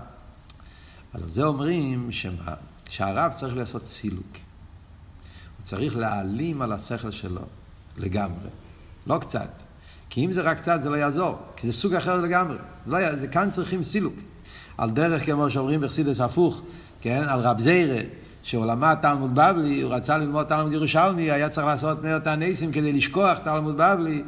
[1.13, 2.55] אז על זה אומרים שמה?
[2.89, 4.33] שהרב צריך לעשות סילוק.
[4.33, 7.43] הוא צריך להעלים על השכל שלו
[7.97, 8.49] לגמרי.
[9.07, 9.51] לא קצת.
[10.11, 12.57] כי אם זה רק קצת זה לא יעזור, כי זה סוג אחר לגמרי.
[12.87, 14.15] לא, זה כאן צריכים סילוק.
[14.79, 16.63] על דרך, כמו שאומרים בחסידס הפוך,
[17.01, 18.01] כן, על רב זיירה,
[18.43, 22.93] שהוא למד תלמוד בבלי, הוא רצה ללמוד תלמוד ירושלמי, היה צריך לעשות מאות הניסים כדי
[22.93, 24.23] לשכוח תלמוד בבלי.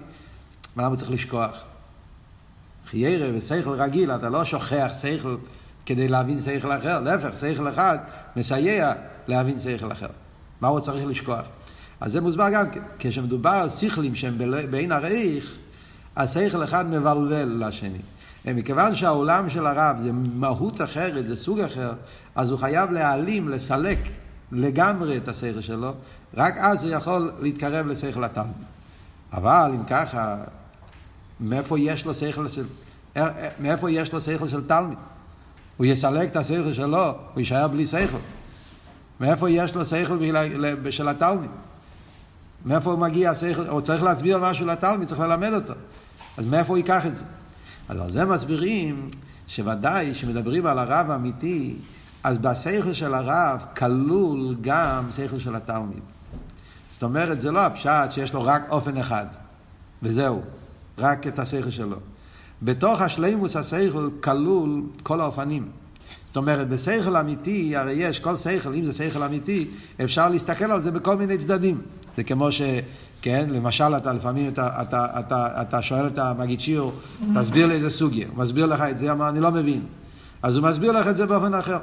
[0.77, 1.57] מה למה צריך לשכוח?
[2.87, 5.37] חיירה ושכל רגיל, אתה לא שוכח שכל
[5.87, 7.99] כדי להבין שכל אחר, להפך, שכל אחד
[8.37, 8.93] מסייע
[9.29, 10.07] להבין שכל אחר.
[10.61, 11.45] מה הוא צריך לשכוח?
[12.01, 12.81] אז זה מוסבר גם כן.
[12.99, 14.39] כשמדובר על שכלים שהם
[14.71, 15.57] בעין הרייך,
[16.27, 17.99] שכל אחד מבלבל לשני.
[18.47, 21.93] מכיוון שהעולם של הרב זה מהות אחרת, זה סוג אחר,
[22.35, 23.99] אז הוא חייב להעלים, לסלק
[24.53, 25.93] לגמרי את השכל שלו,
[26.35, 28.53] רק אז הוא יכול להתקרב לשכל התלמיד.
[29.33, 30.37] אבל אם ככה,
[31.41, 32.65] מאיפה יש לו שכל של,
[33.61, 34.99] מאיפה יש לו שכל של תלמיד?
[35.77, 38.19] הוא יסלק את השכל שלו, הוא יישאר בלי שכל.
[39.21, 40.19] מאיפה יש לו שכל
[40.91, 41.51] של התלמיד?
[42.65, 43.67] מאיפה הוא מגיע השכל?
[43.69, 45.75] הוא צריך להסביר משהו לתלמיד, צריך ללמד אותו.
[46.37, 47.25] אז מאיפה הוא ייקח את זה?
[47.89, 49.09] אז על זה מסבירים
[49.47, 51.75] שוודאי שמדברים על הרב האמיתי,
[52.25, 56.03] אז בשכל של הרב כלול גם שכל של התלמיד.
[56.93, 59.27] זאת אומרת, זה לא הפשט שיש לו רק אופן אחד,
[60.03, 60.43] וזהו,
[60.99, 61.97] רק את השכל שלו.
[62.63, 65.69] בתוך השלימוס השכל כלול כל האופנים.
[66.27, 69.71] זאת אומרת, בשכל אמיתי, הרי יש כל שכל, אם זה שכל אמיתי,
[70.05, 71.81] אפשר להסתכל על זה בכל מיני צדדים.
[72.17, 72.63] זה כמו ש...
[73.23, 76.93] כן, למשל, אתה לפעמים, אתה, אתה, אתה, אתה שואל את המגיד שיעור,
[77.35, 78.27] תסביר לי איזה סוגיה.
[78.29, 79.85] הוא מסביר לך את זה, אמר, אני לא מבין.
[80.43, 81.79] אז הוא מסביר לך את זה באופן אחר.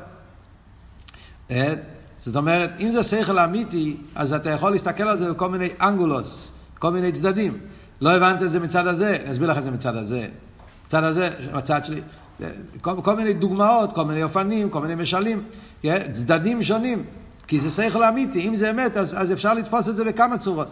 [1.51, 1.73] אה,
[2.17, 6.51] זאת אומרת, אם זה שכל אמיתי, אז אתה יכול להסתכל על זה בכל מיני אנגולוס,
[6.79, 7.57] כל מיני צדדים.
[8.01, 10.27] לא הבנת את זה מצד הזה, אני אסביר לך את זה מצד הזה.
[10.85, 12.01] מצד הזה, מצד שלי.
[12.81, 15.43] כל, כל מיני דוגמאות, כל מיני אופנים, כל מיני משלים,
[15.81, 16.11] כן?
[16.11, 17.03] צדדים שונים.
[17.49, 20.67] כי זה שכל אמיתי, אם זה אמת, אז, אז אפשר לתפוס את זה בכמה צורות.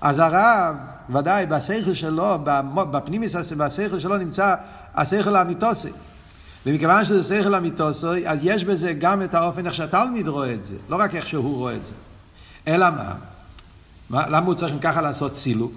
[0.00, 0.76] אז הרב,
[1.10, 2.38] ודאי, בשכל שלו,
[2.74, 4.54] בפנימיס, בשכל שלו נמצא
[4.94, 5.88] השכל האמיתוסי.
[6.66, 10.74] ומכיוון שזה שכל אמיתוסי, אז יש בזה גם את האופן איך שהתלמיד רואה את זה,
[10.88, 11.92] לא רק איך שהוא רואה את זה.
[12.68, 13.14] אלא מה?
[14.10, 15.74] מה למה הוא צריך ככה לעשות סילוק?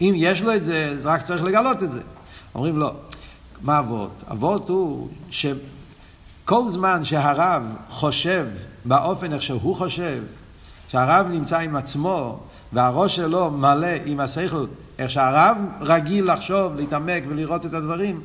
[0.00, 2.00] אם יש לו את זה, אז רק צריך לגלות את זה.
[2.54, 2.94] אומרים לא.
[3.60, 4.24] מה אבות?
[4.30, 8.46] אבות הוא שכל זמן שהרב חושב
[8.84, 10.22] באופן איך שהוא חושב,
[10.88, 12.40] שהרב נמצא עם עצמו,
[12.72, 14.66] והראש שלו מלא עם השכל,
[14.98, 18.20] איך שהרב רגיל לחשוב, להתעמק ולראות את הדברים,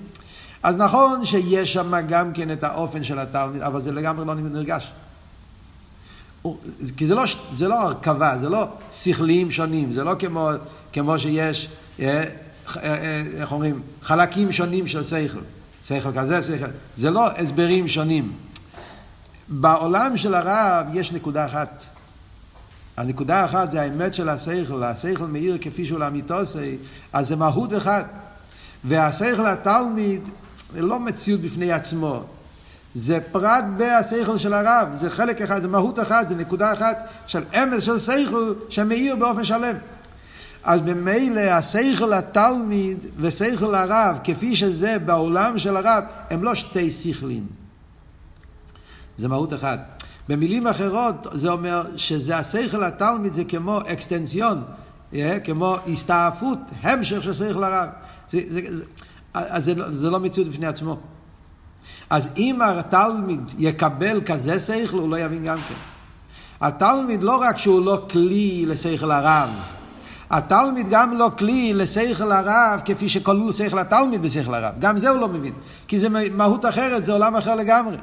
[0.63, 4.91] אז נכון שיש שם גם כן את האופן של התלמיד, אבל זה לגמרי לא נרגש.
[6.98, 10.50] כי זה לא, זה לא הרכבה, זה לא שכליים שונים, זה לא כמו,
[10.93, 11.69] כמו שיש,
[12.00, 12.24] אה, אה,
[12.84, 15.39] אה, איך אומרים, חלקים שונים של שכל.
[15.84, 16.65] שכל כזה, שכל,
[16.98, 18.32] זה לא הסברים שונים.
[19.50, 21.84] בעולם של הרב יש נקודה אחת.
[22.98, 26.78] הנקודה האחת זה האמת של השכל, השכל מאיר כפי שהוא לאמיתוסי,
[27.14, 28.04] אז זה מהות אחד.
[28.84, 30.22] והשכל התלמיד
[30.74, 32.24] זה לא מציאות בפני עצמו,
[32.96, 37.44] זה פרט בהשכל של הרב, זה חלק אחד, זה מהות אחת, זה נקודה אחת של
[37.54, 39.76] אמס של שכל שמאיר באופן שלם.
[40.64, 47.59] אז ממילא השכל התלמיד ושכל הרב, כפי שזה בעולם של הרב, הם לא שתי שכלים.
[49.19, 50.03] זה מהות אחת.
[50.29, 54.63] במילים אחרות זה אומר שזה השכל התלמיד זה כמו אקסטנציון,
[55.13, 57.89] yeah, כמו הסתעפות, המשך של שכל הרב.
[58.29, 58.84] זה, זה, זה,
[59.34, 60.97] אז זה, זה לא מציאות בפני עצמו.
[62.10, 65.75] אז אם התלמיד יקבל כזה שכל, הוא לא יבין גם כן.
[66.62, 69.49] התלמיד לא רק שהוא לא כלי לשכל הרב,
[70.29, 74.73] התלמיד גם לא כלי לשכל הרב כפי שכלול שכל התלמיד בשכל הרב.
[74.79, 75.53] גם זה הוא לא מבין.
[75.88, 77.97] כי זה מהות אחרת, זה עולם אחר לגמרי.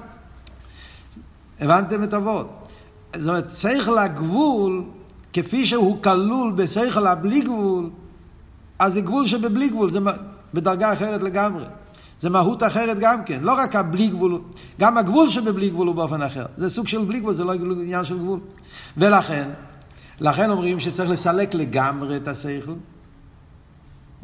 [1.61, 2.69] הבנתם את אבות?
[3.17, 4.85] זאת אומרת, שכל הגבול,
[5.33, 7.91] כפי שהוא כלול בשכל הבלי גבול,
[8.79, 9.99] אז זה גבול שבבלי גבול, זה
[10.55, 11.65] בדרגה אחרת לגמרי.
[12.21, 14.41] זה מהות אחרת גם כן, לא רק הבלי גבול,
[14.81, 16.47] גם הגבול שבבלי גבול הוא באופן אחר.
[16.57, 18.41] זה סוג של בלי גבול, זה לא עניין של גבול.
[18.97, 19.49] ולכן,
[20.21, 22.73] לכן אומרים שצריך לסלק לגמרי את השכל.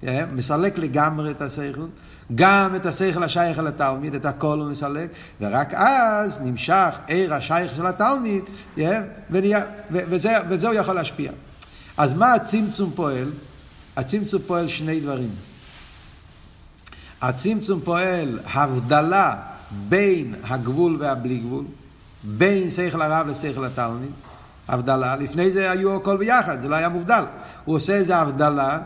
[0.06, 1.86] אה, מסלק לגמרי את השכל,
[2.34, 5.10] גם את השכל השייך אל התלמיד, את הכל הוא מסלק,
[5.40, 8.42] ורק אז נמשך עיר השייך של התלמיד,
[8.78, 9.00] אה,
[9.90, 11.32] וזה, הוא יכול להשפיע.
[11.96, 13.30] אז מה הצמצום פועל?
[13.96, 15.30] הצמצום פועל שני דברים.
[17.22, 19.36] הצמצום פועל הבדלה
[19.88, 21.64] בין הגבול והבלי גבול,
[22.24, 24.10] בין שכל הרב לשכל התלמיד,
[24.68, 27.24] הבדלה, לפני זה היו הכל ביחד, זה לא היה מובדל.
[27.64, 28.78] הוא עושה איזה הבדלה,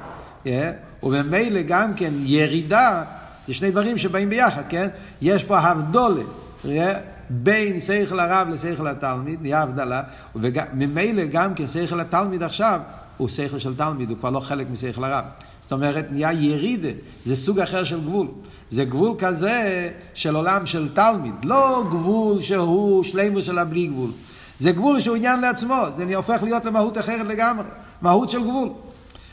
[1.02, 3.02] וממילא גם כן ירידה,
[3.46, 4.88] זה שני דברים שבאים ביחד, כן?
[5.22, 6.22] יש פה הבדולה,
[6.64, 6.68] yeah,
[7.30, 10.02] בין שכל הרב לשכל התלמיד, נהיה הבדלה,
[10.34, 12.80] וממילא גם כן שכל התלמיד עכשיו
[13.16, 15.24] הוא שכל של תלמיד, הוא כבר לא חלק משכל הרב.
[15.60, 16.88] זאת אומרת, נהיה ירידה,
[17.24, 18.26] זה סוג אחר של גבול.
[18.70, 24.10] זה גבול כזה של עולם של תלמיד, לא גבול שהוא שלימו של הבלי גבול.
[24.58, 27.64] זה גבול שהוא עניין לעצמו, זה הופך להיות למהות אחרת לגמרי,
[28.02, 28.68] מהות של גבול.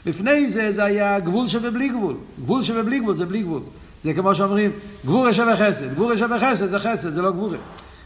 [0.06, 3.62] לפני זה זה היה גבול שבבלי גבול, גבול שבבלי גבול זה בלי גבול.
[4.04, 4.72] זה כמו שאומרים,
[5.06, 7.58] גבורה שווה חסד, גבורה שווה חסד זה חסד, זה לא גבורה.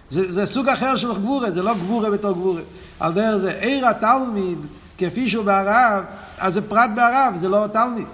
[0.09, 2.61] זה, זה סוג אחר של גבורה, זה לא גבורה בתור גבורה.
[2.99, 4.57] על דרך זה, עיר התלמיד,
[4.97, 6.03] כפי שהוא בערב,
[6.37, 8.07] אז זה פרט בערב, זה לא תלמיד.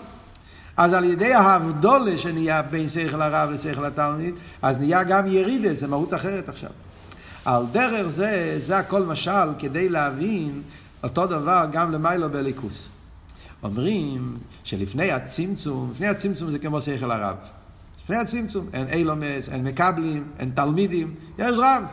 [0.78, 5.88] אז על ידי ההבדולה שנהיה בין שכל הרב לשכל התלמיד, אז נהיה גם ירידה, זה
[5.88, 6.70] מהות אחרת עכשיו.
[7.46, 10.62] על דרך זה, זה הכל משל כדי להבין
[11.04, 12.90] אותו דבר גם למיילו בליכוס.
[13.64, 17.36] אומרים שלפני הצמצום, לפני הצמצום זה כמו שכל הרב.
[18.04, 21.84] לפני הצמצום, אין אילומס, אין מקבלים, אין תלמידים, יש רב.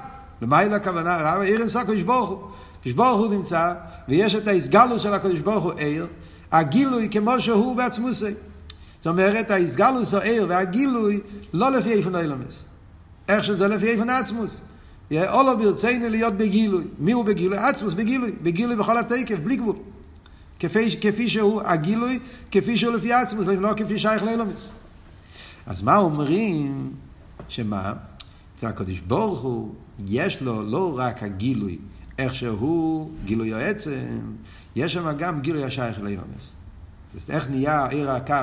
[0.42, 2.38] למיילו הכוונה, רב עיר אינסה הקדוש ברוך הוא.
[2.80, 3.74] הקדוש ברוך הוא נמצא,
[4.08, 6.06] ויש את ההסגלוס של הקדוש ברוך הוא עיר,
[6.52, 8.34] הגילוי כמו שהוא בעצמוסי.
[8.98, 11.20] זאת אומרת, ההסגלוס או עיר והגילוי
[11.52, 12.64] לא לפי איפן אילומס.
[13.28, 14.60] איך שזה לפי איפן עצמוס.
[15.12, 16.84] אולו ברצינו להיות בגילוי.
[16.98, 17.58] מי הוא בגילוי?
[17.58, 18.32] עצמוס בגילוי.
[18.42, 19.76] בגילוי בכל התקף, בלי גבול.
[20.60, 22.18] כפי, כפי שהוא הגילוי,
[22.50, 24.72] כפי שהוא לפי עצמוס, לא כפי שייך לאילומס.
[25.66, 26.92] אז מה אומרים?
[27.48, 27.92] שמה?
[28.56, 29.74] אצל הקדוש ברוך הוא,
[30.06, 31.78] יש לו לא רק הגילוי,
[32.18, 34.20] איך שהוא גילוי העצם,
[34.76, 36.52] יש שם גם גילוי השייך לאילומס.
[37.28, 38.34] איך נהיה עיר הקו?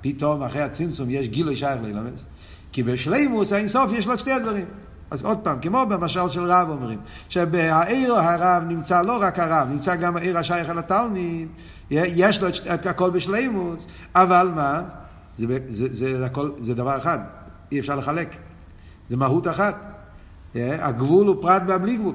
[0.00, 2.24] פתאום אחרי הצמצום יש גילוי שייך לאילומס.
[2.72, 4.64] כי בשלימוס האינסוף יש לו שתי הדברים.
[5.10, 9.96] אז עוד פעם, כמו במשל של רב אומרים, שבעיר הרב נמצא לא רק הרב, נמצא
[9.96, 11.48] גם העיר השייך אל התלמיד,
[11.90, 14.82] יש לו את הכל בשלימות, אבל מה?
[15.38, 17.18] זה, זה, זה, זה, הכל, זה דבר אחד,
[17.72, 18.28] אי אפשר לחלק.
[19.10, 19.76] זה מהות אחת.
[20.54, 22.14] הגבול הוא פרט והבלי גבול.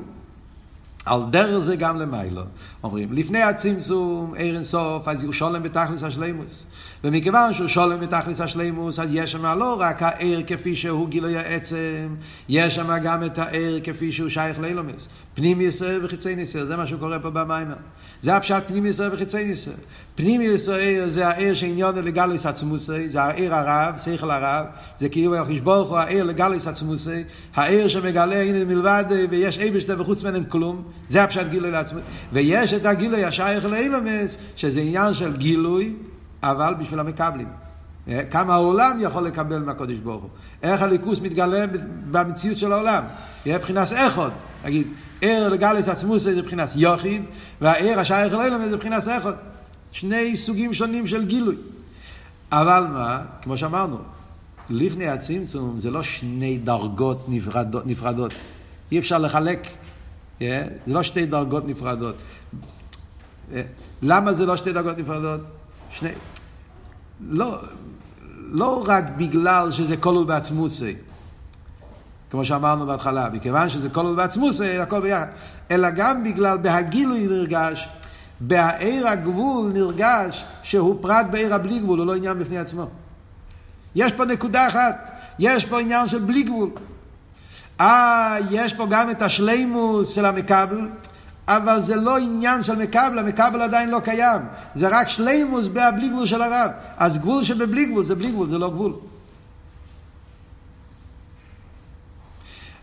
[1.05, 2.41] על דרך זה גם למיילו.
[2.83, 6.63] אומרים, לפני הצמצום, עיר אינסוף, אז הוא שולם בתכלס השלימוס.
[7.03, 12.15] ומכיוון שהוא שולם בתכלס השלימוס, אז יש שם לא רק העיר כפי שהוא גילוי העצם,
[12.49, 15.07] יש שם גם את העיר כפי שהוא שייך לאילומס.
[15.36, 17.76] פנים ישראל וחיצי ישראל, זה מה שקורה פה במיימר.
[18.21, 19.76] זה הפשט פנים ישראל וחיצי ישראל.
[20.15, 24.65] פנים ישראל זה העיר שעניון לגליס עצמוסי, זה העיר הרב, שכל הרב,
[25.00, 27.24] זה כאילו הקדוש ברוך הוא העיר לגליס עצמוסי,
[27.56, 32.00] העיר שמגלה הנה מלבד ויש אבשתה וחוץ ממנו כלום, זה הפשט גילוי לעצמו.
[32.34, 35.93] ויש את הגילוי השייך לאילומס, שזה עניין של גילוי,
[36.43, 37.64] אבל בשביל המקבלים.
[38.07, 40.29] אה, כמה העולם יכול לקבל מהקודש ברוך הוא.
[40.63, 41.65] איך הליכוס מתגלה
[42.11, 43.03] במציאות של העולם.
[43.45, 44.33] יהיה מבחינת איכות.
[44.65, 44.87] נגיד,
[45.21, 47.23] ער לגלס עצמוס זה מבחינת יוחיד,
[47.61, 49.35] והער השייך לאילומס זה מבחינת איכות.
[49.91, 51.55] שני סוגים שונים של גילוי.
[52.51, 53.97] אבל מה, כמו שאמרנו,
[54.69, 57.87] לפני הצמצום זה לא שני דרגות נפרדות.
[57.87, 58.33] נפרדות.
[58.91, 59.67] אי אפשר לחלק
[60.39, 60.43] Yeah,
[60.87, 62.15] זה לא שתי דרגות נפרדות.
[63.51, 63.55] Yeah,
[64.01, 65.41] למה זה לא שתי דרגות נפרדות?
[65.91, 66.09] שני...
[67.29, 67.61] לא,
[68.55, 70.95] לא רק בגלל שזה כלול בעצמוסי,
[72.31, 75.27] כמו שאמרנו בהתחלה, מכיוון שזה כלול בעצמוסי, הכל ביחד,
[75.71, 77.87] אלא גם בגלל בהגילוי נרגש,
[78.39, 82.87] בהעיר הגבול נרגש שהוא פרט בעיר הבלי גבול, הוא לא עניין בפני עצמו.
[83.95, 86.69] יש פה נקודה אחת, יש פה עניין של בלי גבול.
[87.79, 90.87] אה, יש פה גם את השלימוס של המקבל,
[91.47, 94.41] אבל זה לא עניין של מקבל, המקבל עדיין לא קיים.
[94.75, 96.71] זה רק שלימוס בלי גבול של הרב.
[96.97, 98.93] אז גבול שבבלי גבול זה בלי גבול, זה לא גבול.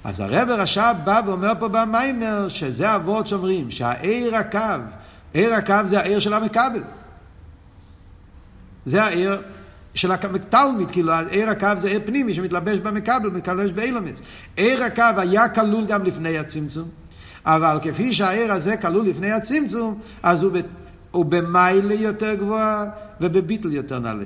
[0.05, 4.59] אז הרב הרש"ב בא ואומר פה במיימר שזה אבות שאומרים שהעיר הקו,
[5.33, 6.83] עיר הקו זה העיר של המקבל.
[8.85, 9.43] זה העיר
[9.95, 14.21] של התלמיד, כאילו עיר הקו זה עיר פנימי שמתלבש במקבל, מתלבש באילומץ.
[14.57, 16.89] עיר הקו היה כלול גם לפני הצמצום,
[17.47, 20.61] אבל כפי שהעיר הזה כלול לפני הצמצום, אז הוא, ב,
[21.11, 22.85] הוא במיילה יותר גבוה
[23.21, 24.25] ובביטל יותר נעלה.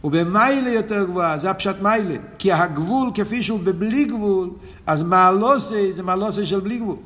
[0.00, 2.14] הוא במיילה יותר גבוה, זה הפשט מיילה.
[2.38, 4.50] כי הגבול כפי שהוא בבלי גבול,
[4.86, 6.96] אז מעלוסי זה מעלוסי של בלי גבול.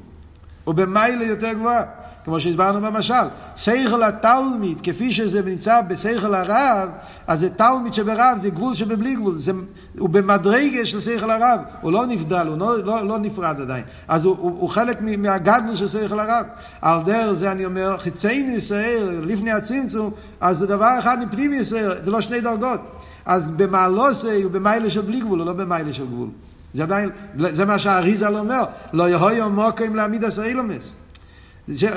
[0.64, 1.82] הוא במיילה יותר גבוה.
[2.24, 3.24] כמו שהסברנו במשל.
[3.56, 6.88] שכל התלמיד, כפי שזה נמצא בשכל הרב,
[7.26, 9.38] אז זה תלמיד שברב, זה גבול שבבלי גבול.
[9.38, 9.52] זה,
[9.98, 13.84] הוא במדרגה של שכל הרב, הוא לא נבדל, הוא לא, לא, לא נפרד עדיין.
[14.08, 16.46] אז הוא, הוא, הוא חלק מהגדלות של שכל הרב.
[16.82, 22.04] על דרך זה אני אומר, חיצי ישראל, לפני הצמצום, אז זה דבר אחד מפנים ישראל,
[22.04, 22.80] זה לא שני דרגות.
[23.26, 26.28] אז במעלוסי הוא במיילה של בלי גבול, הוא לא במיילה של גבול.
[26.74, 27.08] זה עדיין,
[27.38, 30.92] זה מה שהאריזל אומר, לא יהיו מוקים להעמיד הסאילומס.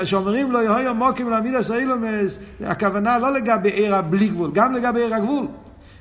[0.04, 5.14] שאומרים לא יהיו מוקים להעמיד הסאילומס, הכוונה לא לגבי עיר הבלי גבול, גם לגבי עיר
[5.14, 5.46] הגבול.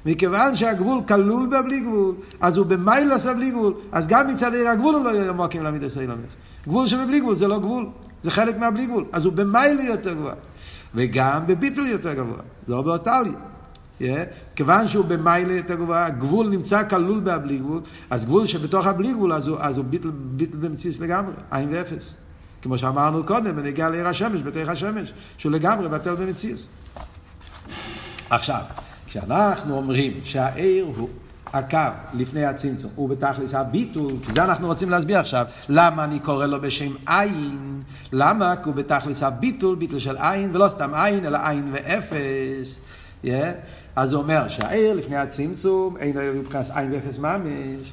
[0.05, 4.95] מכיוון שהגבול כלול בבלי גבול, אז הוא במיילס הבלי גבול, אז גם מצד עיר הגבול
[4.95, 6.35] הוא לא יהיו מוקים להעמיד הסאילומס.
[6.67, 7.87] גבול שבבלי גבול זה לא גבול,
[8.23, 10.33] זה חלק מהבלי גבול, אז הוא במיילה יותר גבוה.
[10.95, 13.31] וגם בביטל יותר גבוה, לא באותה לי.
[14.01, 14.03] Yeah,
[14.55, 19.33] כיוון שהוא במיילה יותר גבוה, הגבול נמצא כלול בהבלי גבול, אז גבול שבתוך הבלי גבול,
[19.33, 22.13] אז הוא, אז הוא ביטל, ביטל במציאות לגמרי, עין ואפס.
[22.65, 26.67] כמו שאמרנו קודם, בנגיע לעיר השמש, בתוך השמש, שהוא לגמרי בטל במציאות.
[28.29, 28.61] עכשיו,
[29.07, 31.09] כשאנחנו אומרים שהעיר הוא
[31.53, 31.77] הקו
[32.13, 36.61] לפני הצמצום, הוא בתכלס הביטול, כי זה אנחנו רוצים להסביר עכשיו, למה אני קורא לו
[36.61, 38.55] בשם עין, למה?
[38.55, 42.75] כי הוא בתכלס הביטול, ביטול של עין, ולא סתם עין, אלא עין ואפס.
[43.25, 43.27] Yeah.
[43.95, 47.91] אז הוא אומר שהעיר לפני הצמצום אין מבחינת עין ואפס ממש.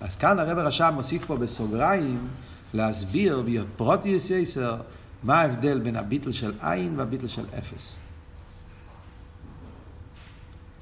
[0.00, 2.28] אז כאן הרב הרשם מוסיף פה בסוגריים
[2.74, 4.76] להסביר בפרוטיוס יסר
[5.22, 7.96] מה ההבדל בין הביטל של עין והביטל של אפס.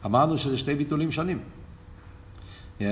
[0.05, 1.39] אמרנו שזה שתי ביטולים שונים.
[2.79, 2.83] Yeah,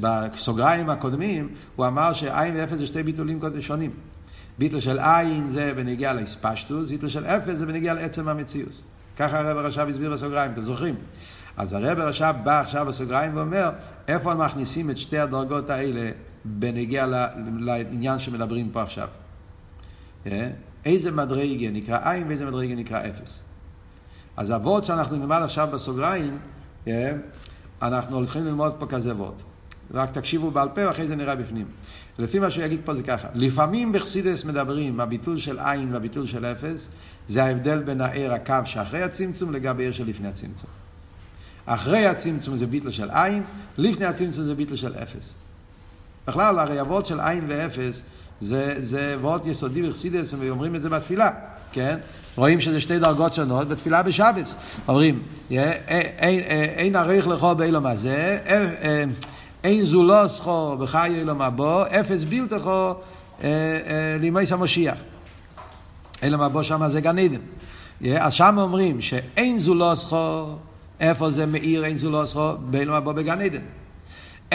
[0.00, 3.90] בסוגריים הקודמים הוא אמר שעין ואפס זה שתי ביטולים שונים.
[4.58, 8.82] ביטל של עין זה בנגיע לאספשטוס, ביטל של אפס זה בנגיע לעצם המציאות.
[9.16, 10.94] ככה הרב הרש"ב הסביר בסוגריים, אתם זוכרים?
[11.56, 13.70] אז הרב הרש"ב בא עכשיו בסוגריים ואומר,
[14.08, 16.10] איפה מכניסים את שתי הדרגות האלה
[16.44, 17.06] בנגיע
[17.58, 19.08] לעניין שמדברים פה עכשיו?
[20.26, 20.50] אה?
[20.84, 23.40] איזה מדרגה נקרא עין ואיזה מדרגה נקרא אפס.
[24.36, 26.38] אז הוורד שאנחנו נלמד עכשיו בסוגריים,
[26.88, 27.12] אה?
[27.82, 29.34] אנחנו הולכים ללמוד פה כזה וורד.
[29.94, 31.66] רק תקשיבו בעל פה ואחרי זה נראה בפנים.
[32.18, 36.44] לפי מה שהוא יגיד פה זה ככה, לפעמים בחסידס מדברים, הביטול של עין והביטול של
[36.44, 36.88] אפס,
[37.28, 40.70] זה ההבדל בין העיר הקו שאחרי הצמצום לגבי עיר שלפני הצמצום.
[41.66, 43.42] אחרי הצמצום זה ביטל של עין,
[43.78, 45.34] לפני הצמצום זה ביטל של אפס.
[46.28, 48.02] בכלל, הרי אבות של עין ואפס
[48.40, 51.30] זה, זה אבות יסודי בחסידס, ואומרים את זה בתפילה,
[51.72, 51.98] כן?
[52.36, 54.56] רואים שזה שתי דרגות שונות בתפילה בשבס.
[54.88, 55.22] אומרים,
[56.76, 58.38] אין עריך לכו באילום הזה,
[59.64, 62.94] אין זולוס חו בחיי אילום הבו, אפס בלתכו
[64.20, 64.98] לימי המשיח.
[66.22, 67.40] אלא מה בו שם זה גן עדן.
[68.18, 70.46] אז שם אומרים שאין זולוסכו,
[71.00, 72.52] איפה זה מאיר אין זולוסכו?
[72.70, 73.60] באלו מה בגן עדן.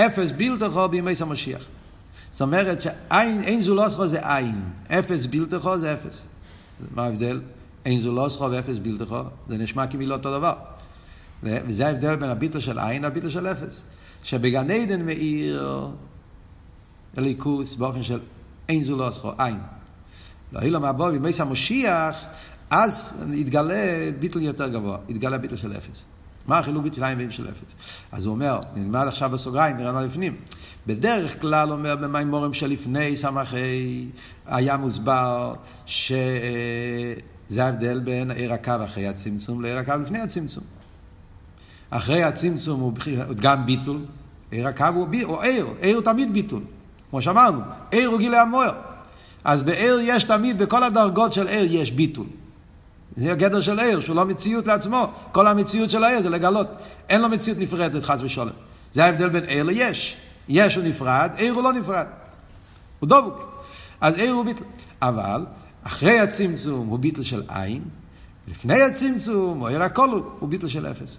[0.05, 1.63] אפס בלתכו בימי המשיח.
[2.31, 6.25] זאת אומרת שאין זולוסכו זה עין, אפס בלתכו זה אפס.
[6.95, 7.41] מה ההבדל?
[7.85, 10.53] אין זולוסכו ואפס בלתכו, זה נשמע כאילו אותו דבר.
[11.43, 13.83] וזה ההבדל בין הביטל של עין לביטל של אפס.
[14.23, 15.87] שבגן עדן מאיר
[17.17, 18.19] אליקוס באופן של
[18.69, 19.57] אין זולוסכו, עין.
[20.51, 22.25] לא אילו מהבוא, בימי המשיח,
[22.69, 26.03] אז יתגלה ביטל יותר גבוה, יתגלה ביטל של אפס.
[26.47, 27.75] מה החילוק בין שתיים ובין של אפס?
[28.11, 30.35] אז הוא אומר, נלמד עכשיו בסוגריים, נראה מה לפנים.
[30.87, 34.05] בדרך כלל אומר במימורים שלפני סמכי,
[34.45, 35.53] היה מוסבר
[35.85, 36.05] שזה
[37.59, 40.63] ההבדל בין עיר הקו אחרי הצמצום לעיר הקו לפני הצמצום.
[41.89, 42.93] אחרי הצמצום הוא
[43.35, 44.05] גם ביטול,
[44.51, 46.61] עיר הקו הוא, הוא עיר, עיר הוא תמיד ביטול.
[47.09, 47.59] כמו שאמרנו,
[47.91, 48.73] עיר הוא גילי המוער.
[49.43, 52.25] אז בעיר יש תמיד, בכל הדרגות של עיר יש ביטול.
[53.17, 55.11] זה הגדר של עיר, שהוא לא מציאות לעצמו.
[55.31, 56.67] כל המציאות של העיר זה לגלות.
[57.09, 58.49] אין לו מציאות נפרדת, חס ושלום.
[58.93, 60.17] זה ההבדל בין עיר ליש.
[60.49, 62.05] יש הוא נפרד, עיר הוא לא נפרד.
[62.99, 63.63] הוא דבוק.
[64.01, 64.63] אז עיר הוא ביטל.
[65.01, 65.45] אבל,
[65.83, 67.83] אחרי הצמצום הוא ביטל של עין,
[68.47, 71.17] לפני הצמצום, או עיר הכל הוא ביטל של אפס.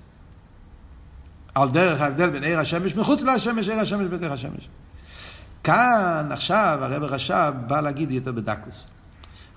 [1.55, 4.69] על דרך ההבדל בין עיר השמש מחוץ לשמש, עיר השמש בתוך השמש.
[5.65, 8.87] כאן עכשיו הרב רש"ב בא להגיד יותר בדקוס.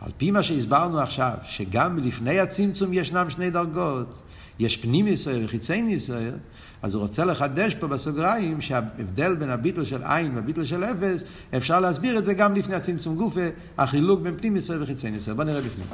[0.03, 4.13] על פי מה שהסברנו עכשיו, שגם לפני הצמצום ישנם שני דרגות,
[4.59, 6.33] יש פנים ישראל וחיצי ישראל,
[6.81, 11.23] אז הוא רוצה לחדש פה בסוגריים שההבדל בין הביטל של עין והביטל של אפס,
[11.57, 13.41] אפשר להסביר את זה גם לפני הצמצום גופה,
[13.77, 15.35] החילוק בין פנים ישראל וחיצי ישראל.
[15.35, 15.87] בוא נראה בפנים.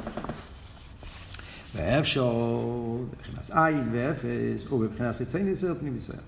[1.74, 2.32] ואפשר,
[3.12, 6.20] מבחינת עין ואפס, ובבחינת חיצי ישראל ופנים ישראל.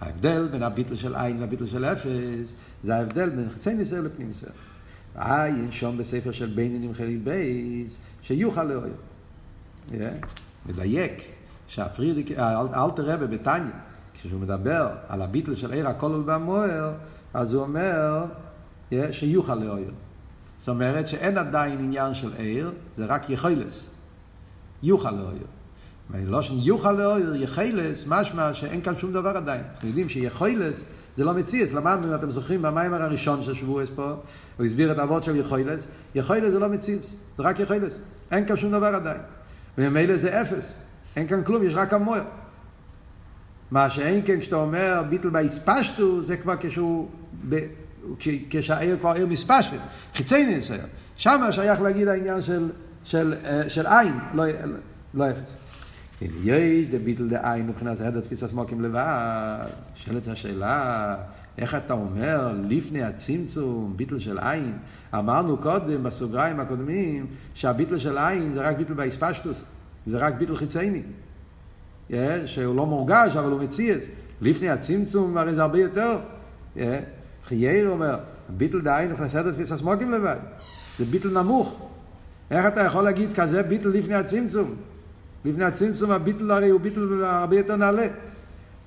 [0.00, 4.52] ההבדל בין הביטל של עין לביטל של אפס, זה ההבדל בין חצי ניסיון לפנים ישראל.
[5.14, 8.94] עין שום בספר של ביינים חלי בייס, שיוכל לאויר.
[10.66, 11.22] מדייק
[11.68, 12.30] שהפרידיק,
[12.74, 13.72] אלתר רבה בתניא,
[14.14, 16.92] כשהוא מדבר על הביטל של עיר הכולל והמוער,
[17.34, 18.24] אז הוא אומר
[19.10, 19.90] שיוכל לאויר.
[20.58, 23.90] זאת אומרת שאין עדיין עניין של עיר, זה רק יכולס.
[24.82, 25.46] יוכל לאויר.
[26.10, 29.62] מלושן יוכל לאויר, יכלס, משמע שאין כאן שום דבר עדיין.
[29.74, 30.84] אנחנו יודעים שיכולס
[31.20, 31.72] זה לא מציאס.
[31.72, 34.14] למדנו, אם אתם זוכרים, במיימר הראשון של שבועס פה,
[34.56, 35.86] הוא הסביר את האבות של יכולס.
[36.14, 37.98] יכולס זה לא מציאס, זה רק יכולס.
[38.30, 39.20] אין כאן שום דבר עדיין.
[39.78, 40.74] וממילא זה אפס.
[41.16, 42.22] אין כאן כלום, יש רק המוער.
[43.70, 47.08] מה שאין כן כשאתה אומר ביטל באספשטו, זה כבר כשהוא,
[47.48, 47.58] ב,
[48.50, 49.78] כשהעיר כבר עיר מספשת,
[50.14, 50.86] חיצי ניסיון.
[51.16, 52.70] שם שייך להגיד העניין של,
[53.04, 54.44] של, של, של עין, לא,
[55.14, 55.56] לא אפס.
[56.22, 61.16] אם יש דה ביטל דה עין מבחינת הדר תפיס הסמוקים לבד, שואלת השאלה,
[61.58, 64.72] איך אתה אומר לפני הצמצום, ביטל של עין?
[65.14, 69.64] אמרנו קודם בסוגריים הקודמים שהביטל של עין זה רק ביטל באספשטוס,
[70.06, 71.02] זה רק ביטל חיצייני.
[72.46, 74.04] שהוא לא מורגש אבל הוא מציאס.
[74.40, 76.18] לפני הצמצום הרי זה הרבה יותר.
[77.44, 78.18] חייר אומר,
[78.48, 80.36] ביטל דהיינו נכנסת את תפיס הסמוקים לבד.
[80.98, 81.90] זה ביטל נמוך.
[82.50, 84.74] איך אתה יכול להגיד כזה ביטל לפני הצמצום?
[85.44, 88.06] לפני הצמצום הביטל הרי הוא ביטל הרבה יותר נעלה.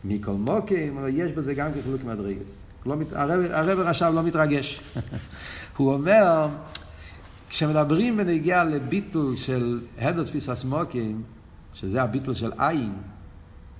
[0.04, 2.50] מכל מוקים, אבל יש בזה גם כחילוק מדרגס.
[2.86, 3.14] לא מת...
[3.14, 4.82] הרב, עכשיו לא מתרגש.
[5.78, 6.48] הוא אומר,
[7.50, 11.24] כשמדברים בנגיע לביטול של הדר תפיסת מוקים,
[11.74, 12.94] שזה הביטול של עין,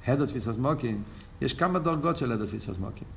[0.08, 1.04] הדר תפיסת מוקים,
[1.42, 3.08] יש כמה דרגות של הדר תפיסת מוקים.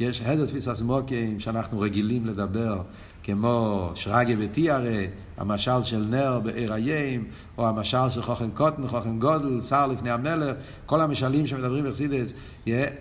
[0.00, 2.82] יש הדר תפיסת מוקים שאנחנו רגילים לדבר,
[3.22, 5.04] כמו שרגא ותיארה,
[5.36, 7.24] המשל של נר בעיר היים,
[7.58, 12.32] או המשל של חוכן קוטן, חוכן גודל, שר לפני המלך, כל המשלים שמדברים בחסידס,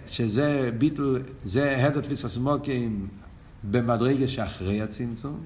[0.08, 3.08] שזה ביטל, זה הדר תפיסת מוקים
[3.64, 5.40] במדרגה שאחרי הצמצום,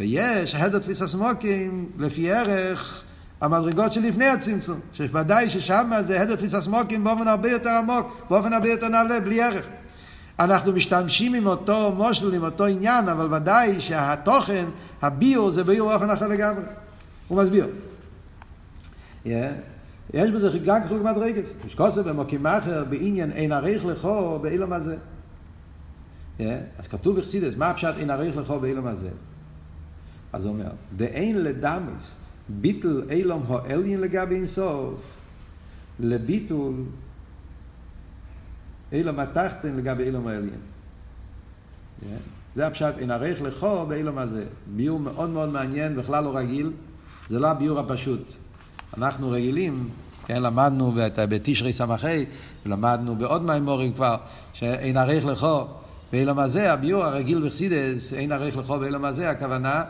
[0.00, 3.04] ויש הדר תפיסת מוקים לפי ערך
[3.40, 8.68] המדרגות שלפני הצמצום, שוודאי ששם זה הדר תפיסת מוקים באופן הרבה יותר עמוק, באופן הרבה
[8.68, 9.66] יותר נעלה, בלי ערך.
[10.40, 14.64] אנחנו משתמשים עם אותו מושל, עם אותו עניין, אבל ודאי שהתוכן,
[15.02, 16.62] הביור, זה ביור באופן אחר לגמרי.
[17.28, 17.68] הוא מסביר.
[19.24, 19.28] Yeah.
[20.14, 21.44] יש בזה גם חלק מדרגת.
[21.66, 24.96] יש כוסף במוקים אחר, בעניין אין עריך לכו באילום הזה.
[26.38, 26.42] Yeah.
[26.78, 29.08] אז כתוב בחסידס, מה הפשט אין עריך לכו באילום הזה?
[30.32, 32.14] אז הוא אומר, דאין לדמס
[32.48, 35.00] ביטל אילום הו אליין לגבי אינסוף,
[36.00, 36.74] לביטול
[38.92, 40.60] אילום התחתן לגבי אילום העליין.
[42.56, 44.44] זה הפשט, אין ערך לכו באילום הזה.
[44.66, 46.70] ביור מאוד מאוד מעניין, בכלל לא רגיל,
[47.28, 48.32] זה לא הביור הפשוט.
[48.96, 49.88] אנחנו רגילים,
[50.26, 51.86] כן, למדנו בתשרי ס"ה,
[52.66, 54.16] ולמדנו בעוד מימורים כבר,
[54.52, 55.64] שאין ערך לכו
[56.12, 59.82] באילום הזה, הביור הרגיל בחסידס, אין ערך לכו באילום הזה, הכוונה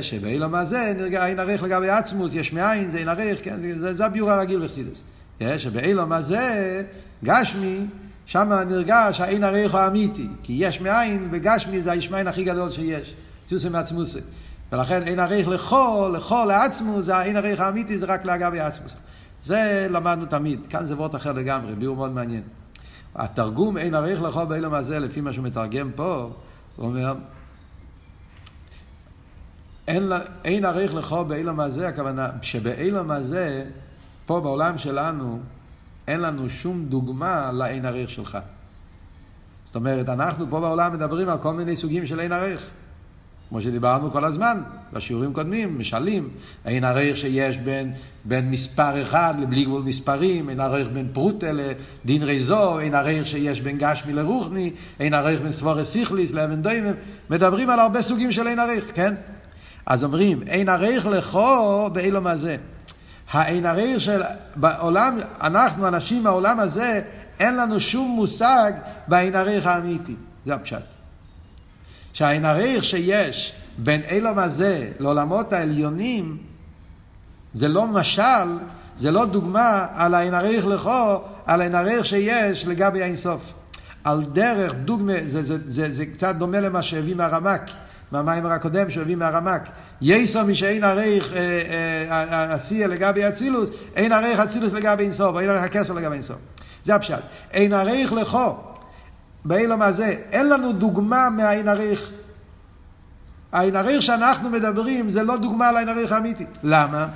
[0.00, 4.30] שבאילום הזה אין ערך לגבי עצמוס, יש מאין, זה אין ערך, כן, זה, זה הביור
[4.30, 5.02] הרגיל בחסידס.
[5.58, 6.82] שבאילום הזה,
[7.24, 7.86] גשמי,
[8.28, 13.14] שם נרגש האין הריח האמיתי, כי יש מאין, בגשמי זה הישמיין הכי גדול שיש,
[13.46, 14.18] ציוסי מעצמוסי.
[14.72, 18.94] ולכן אין הריח לכו, לכו לעצמו, זה האין הריח האמיתי, זה רק לאגבי עצמוס.
[19.42, 22.42] זה למדנו תמיד, כאן זה וורט אחר לגמרי, ביור מאוד מעניין.
[23.14, 26.30] התרגום אין הריח לכו באילום הזה, לפי מה שהוא מתרגם פה,
[26.76, 27.14] הוא אומר,
[29.88, 30.12] אין,
[30.44, 33.64] אין עריך לכו באילום הזה, הכוונה שבאילום הזה,
[34.26, 35.40] פה בעולם שלנו,
[36.08, 38.38] אין לנו שום דוגמה לאין עריך שלך.
[39.64, 42.70] זאת אומרת, אנחנו פה בעולם מדברים על כל מיני סוגים של אין עריך.
[43.48, 44.60] כמו שדיברנו כל הזמן,
[44.92, 46.28] בשיעורים קודמים, משלים,
[46.64, 47.92] אין עריך שיש בין,
[48.24, 53.60] בין מספר אחד לבלי גבול מספרים, אין עריך בין פרוטה לדין ריזו, אין עריך שיש
[53.60, 56.94] בין גשמי לרוחני, אין עריך בין סבורי סיכליס לאבן דוימם,
[57.30, 59.14] מדברים על הרבה סוגים של אין עריך, כן?
[59.86, 62.56] אז אומרים, אין עריך לכו באילום הזה.
[63.30, 64.22] האין הריר של
[64.56, 67.02] בעולם, אנחנו אנשים מהעולם הזה,
[67.40, 68.72] אין לנו שום מושג
[69.08, 70.16] באין הריר האמיתי.
[70.46, 70.82] זה הפשט.
[72.12, 76.36] שהאין הריר שיש בין אילום הזה לעולמות העליונים,
[77.54, 78.58] זה לא משל,
[78.96, 83.52] זה לא דוגמה על האין הריר לכו, על האין הריר שיש לגבי האינסוף.
[84.04, 87.70] על דרך דוגמה, זה, זה, זה, זה, זה קצת דומה למה שהביא מהרמק.
[88.12, 89.62] מהמיימר הקודם שהוא הביא מהרמק.
[90.02, 91.32] יסר משאין עריך
[92.50, 96.14] עשייה אה, אה, אה, לגבי אצילוס, אין עריך אצילוס לגבי אינסוף, אין עריך הכסר לגבי
[96.14, 96.36] אינסוף.
[96.84, 97.20] זה הפשט.
[97.50, 98.56] אין עריך לכו,
[99.44, 102.10] באילום הזה, אין לנו דוגמה מהאין עריך.
[103.52, 106.44] האין עריך שאנחנו מדברים זה לא דוגמה לאין עריך האמיתי.
[106.62, 107.06] למה?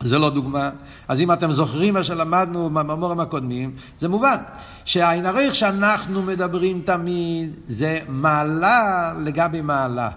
[0.00, 0.70] זה לא דוגמה.
[1.08, 4.36] אז אם אתם זוכרים מה שלמדנו במאמורים הקודמים, זה מובן
[4.84, 10.10] שהעין הריך שאנחנו מדברים תמיד זה מעלה לגבי מעלה.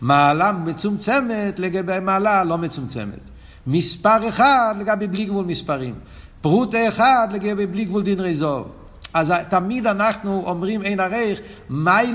[0.00, 3.20] מעלה מצומצמת לגבי מעלה לא מצומצמת.
[3.66, 5.94] מספר אחד לגבי בלי גבול מספרים.
[6.40, 8.68] פרוטה אחד לגבי בלי גבול דין רזוב.
[9.14, 12.12] אז תמיד אנחנו אומרים אין עריך, מהי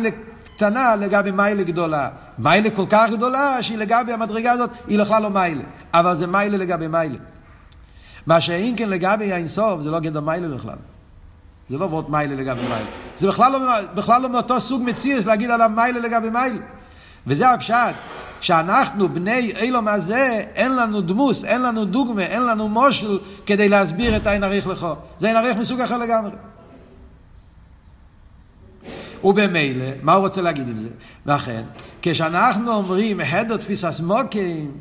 [0.64, 2.10] קטנה לגבי מיילה גדולה.
[2.40, 5.64] מיילה כל כך גדולה שהיא לגבי המדרגה הזאת, היא בכלל לא מיילה.
[5.94, 7.18] אבל זה מיילה לגבי מיילה.
[8.28, 10.76] מה שאם כן לגבי האינסוף זה לא גדר מיילה בכלל.
[11.70, 12.90] זה לא מאוד מיילה לגבי מיילה.
[13.18, 13.60] זה בכלל לא,
[13.96, 16.62] בכלל לא מאותו סוג מציאס להגיד עליו מיילה לגבי מיילה.
[17.28, 17.96] וזה הפשט.
[18.42, 24.16] שאנחנו בני אילום הזה, אין לנו דמוס, אין לנו דוגמה, אין לנו מושל כדי להסביר
[24.16, 24.96] את העין עריך לכו.
[25.20, 26.32] זה עין עריך מסוג אחר לגמרי.
[29.24, 30.90] ובמילא, מה הוא רוצה להגיד עם זה?
[31.26, 31.64] לכן,
[32.02, 34.72] כשאנחנו אומרים הדר תפיסס מוקים,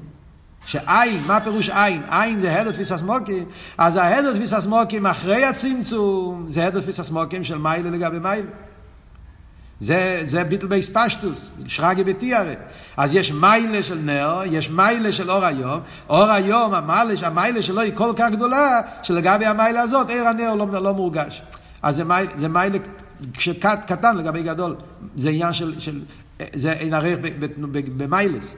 [0.66, 2.03] שעין, מה פירוש עין?
[2.11, 3.45] עין זה הדר תפיסס מוקים,
[3.78, 8.51] אז ההדר תפיסס מוקים אחרי הצמצום, זה הדר תפיסס מוקים של מיילה לגבי מיילה.
[9.80, 12.55] זה, זה ביטל בייס פשטוס, שרגי ביתי הרי.
[12.97, 17.80] אז יש מיילה של נר, יש מיילה של אור היום, אור היום, המיילה, המיילה שלו
[17.80, 21.43] היא כל כך גדולה, שלגבי המיילה הזאת, עיר הנר לא, לא מורגש.
[21.82, 22.78] אז זה מיילה, זה מיילה
[23.87, 24.77] קטן לגבי גדול.
[25.16, 26.01] זה עניין של, של
[26.53, 27.18] זה אין ערך
[27.97, 28.55] במיילס.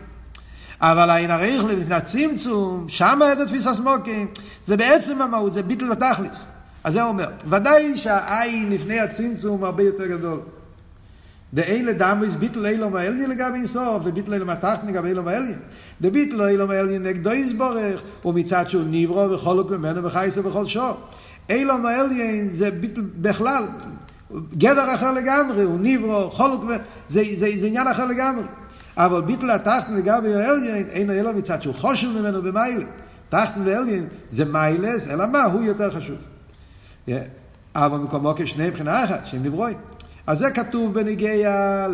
[0.80, 4.26] אבל העין ערך לפני הצמצום, שם את התפיסה סמוקים,
[4.66, 6.46] זה בעצם המהות, זה ביטל ותכליס.
[6.84, 10.40] אז זה אומר, ודאי שהעין לפני הצמצום הרבה יותר גדול.
[11.54, 15.58] דאין לדמריס ביטל אילום האליין לגבי אינסוף, וביטל אילום התחתן לגבי אילום האליין.
[16.00, 20.96] דביטל אילום האליין נגדו יסבורך, ומצד שהוא נברו וחולק ממנו וחייסו בכל שור.
[21.50, 23.64] אילום האליין זה ביטל בכלל,
[24.56, 28.44] גדר אחר לגמרי, הוא נברו, חולק, זה, זה, זה עניין אחר לגמרי.
[28.96, 32.84] אבל ביטל התחתן לגבי האליין, אין אלו מצד שהוא חושב ממנו במיילה.
[33.28, 35.44] תחתן ואליין זה מיילס, אלא מה?
[35.44, 36.16] הוא יותר חשוב.
[37.74, 39.76] אבל מקומו כשני מבחינה אחת, שהם נברואים.
[40.26, 41.86] אז זה כתוב בניגיע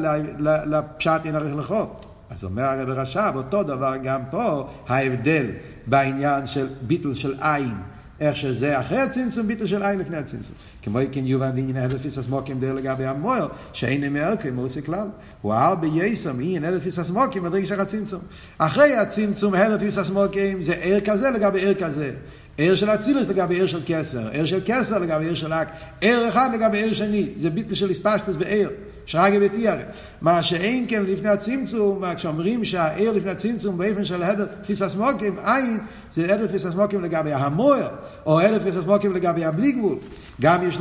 [0.67, 1.87] לפשט אין ערך לכו.
[2.31, 5.47] אז אומר הרב רש"ב, אותו דבר גם פה, ההבדל
[5.87, 7.75] בעניין של ביטל של עין,
[8.21, 10.53] איך שזה אחרי הצמצום, ביטל של עין לפני הצמצום.
[10.83, 15.09] כמו כן יובן דין הלף פיסס מוקים דר לגבי המוער, שאין אמר כמו זה כלל.
[15.43, 18.21] הוא אמר בייסם, אין הלף פיסס מוקים, מדריג של הצמצום.
[18.59, 22.11] אחרי הצמצום, הלף פיסס מוקים, זה ער כזה לגבי ער כזה.
[22.59, 25.69] ער של אצילוס לגבי ער של כסר, ער של כסר לגבי ער של אק,
[26.01, 28.69] ער אחד לגבי ער שני, זה ביטל של הספשטוס בער,
[29.07, 29.83] שרגי בתיארה.
[30.21, 35.79] מה שאין כן לפני הצמצום, כשאומרים שהער לפני הצמצום באופן של הדר תפיסס מוקים, עין,
[36.13, 37.89] זה הדר תפיסס מוקים לגבי המוער,
[38.27, 39.99] או הדר תפיסס מוקים לגבי הבלי גבול.
[40.41, 40.79] גם יש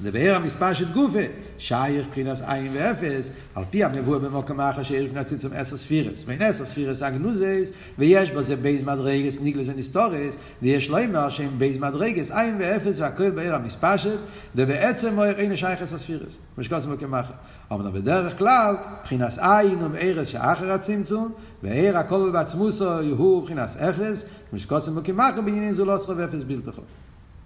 [0.00, 1.18] לנו לבאר המספר של גופה,
[1.58, 6.24] שייך מבחינת עין ואפס, על פי המבוא במוקם אחר שיש לפני הצמצום עשר ספירס.
[6.24, 11.78] בין עשר ספירס הגנוזס, ויש בזה בייז מדרגס, ניגלס וניסטורס, ויש לא אמר שהם בייז
[11.78, 14.18] מדרגס, עין ואפס, והכל באר המספשת,
[14.56, 16.38] ובעצם מויר אין שייך עשר ספירס.
[16.54, 17.32] כמו שקודם במוקם אחר.
[17.70, 21.32] אבל בדרך כלל, מבחינת עין ומארס שאחר הצמצום,
[21.62, 26.42] וער הכל בעצמוסו הוא מבחינת אפס, כמו שקודם במוקם אחר, בעניינים זו לא סחוב אפס
[26.46, 26.84] בלתי חוב.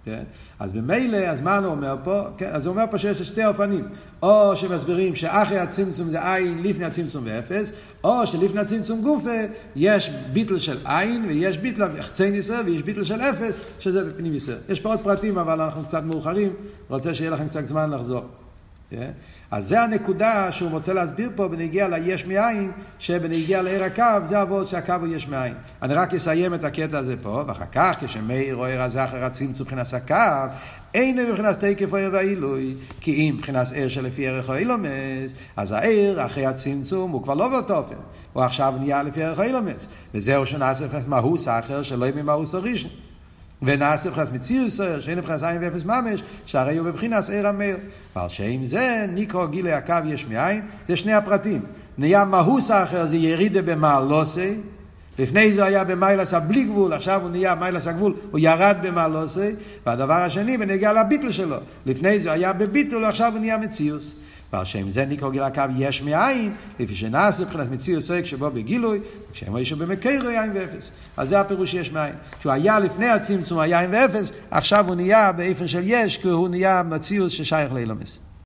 [0.05, 0.23] כן?
[0.59, 2.21] אז במילא, אז מה הוא אומר פה?
[2.37, 3.87] כן, אז הוא אומר פה שיש שתי אופנים.
[4.23, 7.71] או שמסבירים שאחרי הצמצום זה עין, לפני הצמצום ואפס,
[8.03, 9.41] או שלפני הצמצום גופה
[9.75, 14.57] יש ביטל של עין, ויש ביטל חצי ניסר, ויש ביטל של אפס, שזה בפנים ניסר.
[14.69, 16.53] יש פה עוד פרטים, אבל אנחנו קצת מאוחרים,
[16.89, 18.23] רוצה שיהיה לכם קצת זמן לחזור.
[18.89, 19.11] כן?
[19.51, 24.67] אז זה הנקודה שהוא רוצה להסביר פה בנגיע ליש מאין, שבנגיע לעיר הקו, זה אבות
[24.67, 25.53] שהקו הוא יש מאין.
[25.81, 29.93] אני רק אסיים את הקטע הזה פה, ואחר כך כשמאיר רואה רזה אחר הצמצום מבחינת
[29.93, 30.53] הקו,
[30.93, 36.45] אין מבחינת תקף העיר והעילוי, כי אם מבחינת עיר שלפי ערך האילומס, אז העיר אחרי
[36.45, 37.95] הצמצום הוא כבר לא באותו אופן,
[38.33, 42.91] הוא עכשיו נהיה לפי ערך האילומס, וזהו שנעשה מבחינת מהוס אחר שלא יהיה ממהוס הראשון.
[43.61, 47.77] ונעשה מבחינת מציר סויר, שאין מבחינת עין ואפס ממש, שהרי הוא בבחינת עיר המאיר.
[48.15, 51.61] ועל שעם זה ניקרו גילי הקו יש מאין, זה שני הפרטים.
[51.97, 54.57] נהיה מהוס האחר, זה ירידה במעלוסי,
[55.19, 59.51] לפני זה היה במיילס הבלי גבול, עכשיו הוא נהיה מיילס הגבול, הוא ירד במעלוסי,
[59.85, 61.57] והדבר השני בנגיע לביטל שלו.
[61.85, 64.15] לפני זה היה בביטל, עכשיו הוא נהיה מציוס.
[64.55, 68.99] ועל שם זה נקרא גיל הקו יש מאין, לפי שנעשה מבחינת מציא עוסק שבו בגילוי,
[69.33, 70.91] כשהם היו במקרו יין ואפס.
[71.17, 72.13] אז זה הפירוש יש מאין.
[72.39, 76.83] כשהוא היה לפני הצמצום היין ואפס, עכשיו הוא נהיה באיפן של יש, כי הוא נהיה
[76.83, 78.24] מציאות ששייך לאילומס.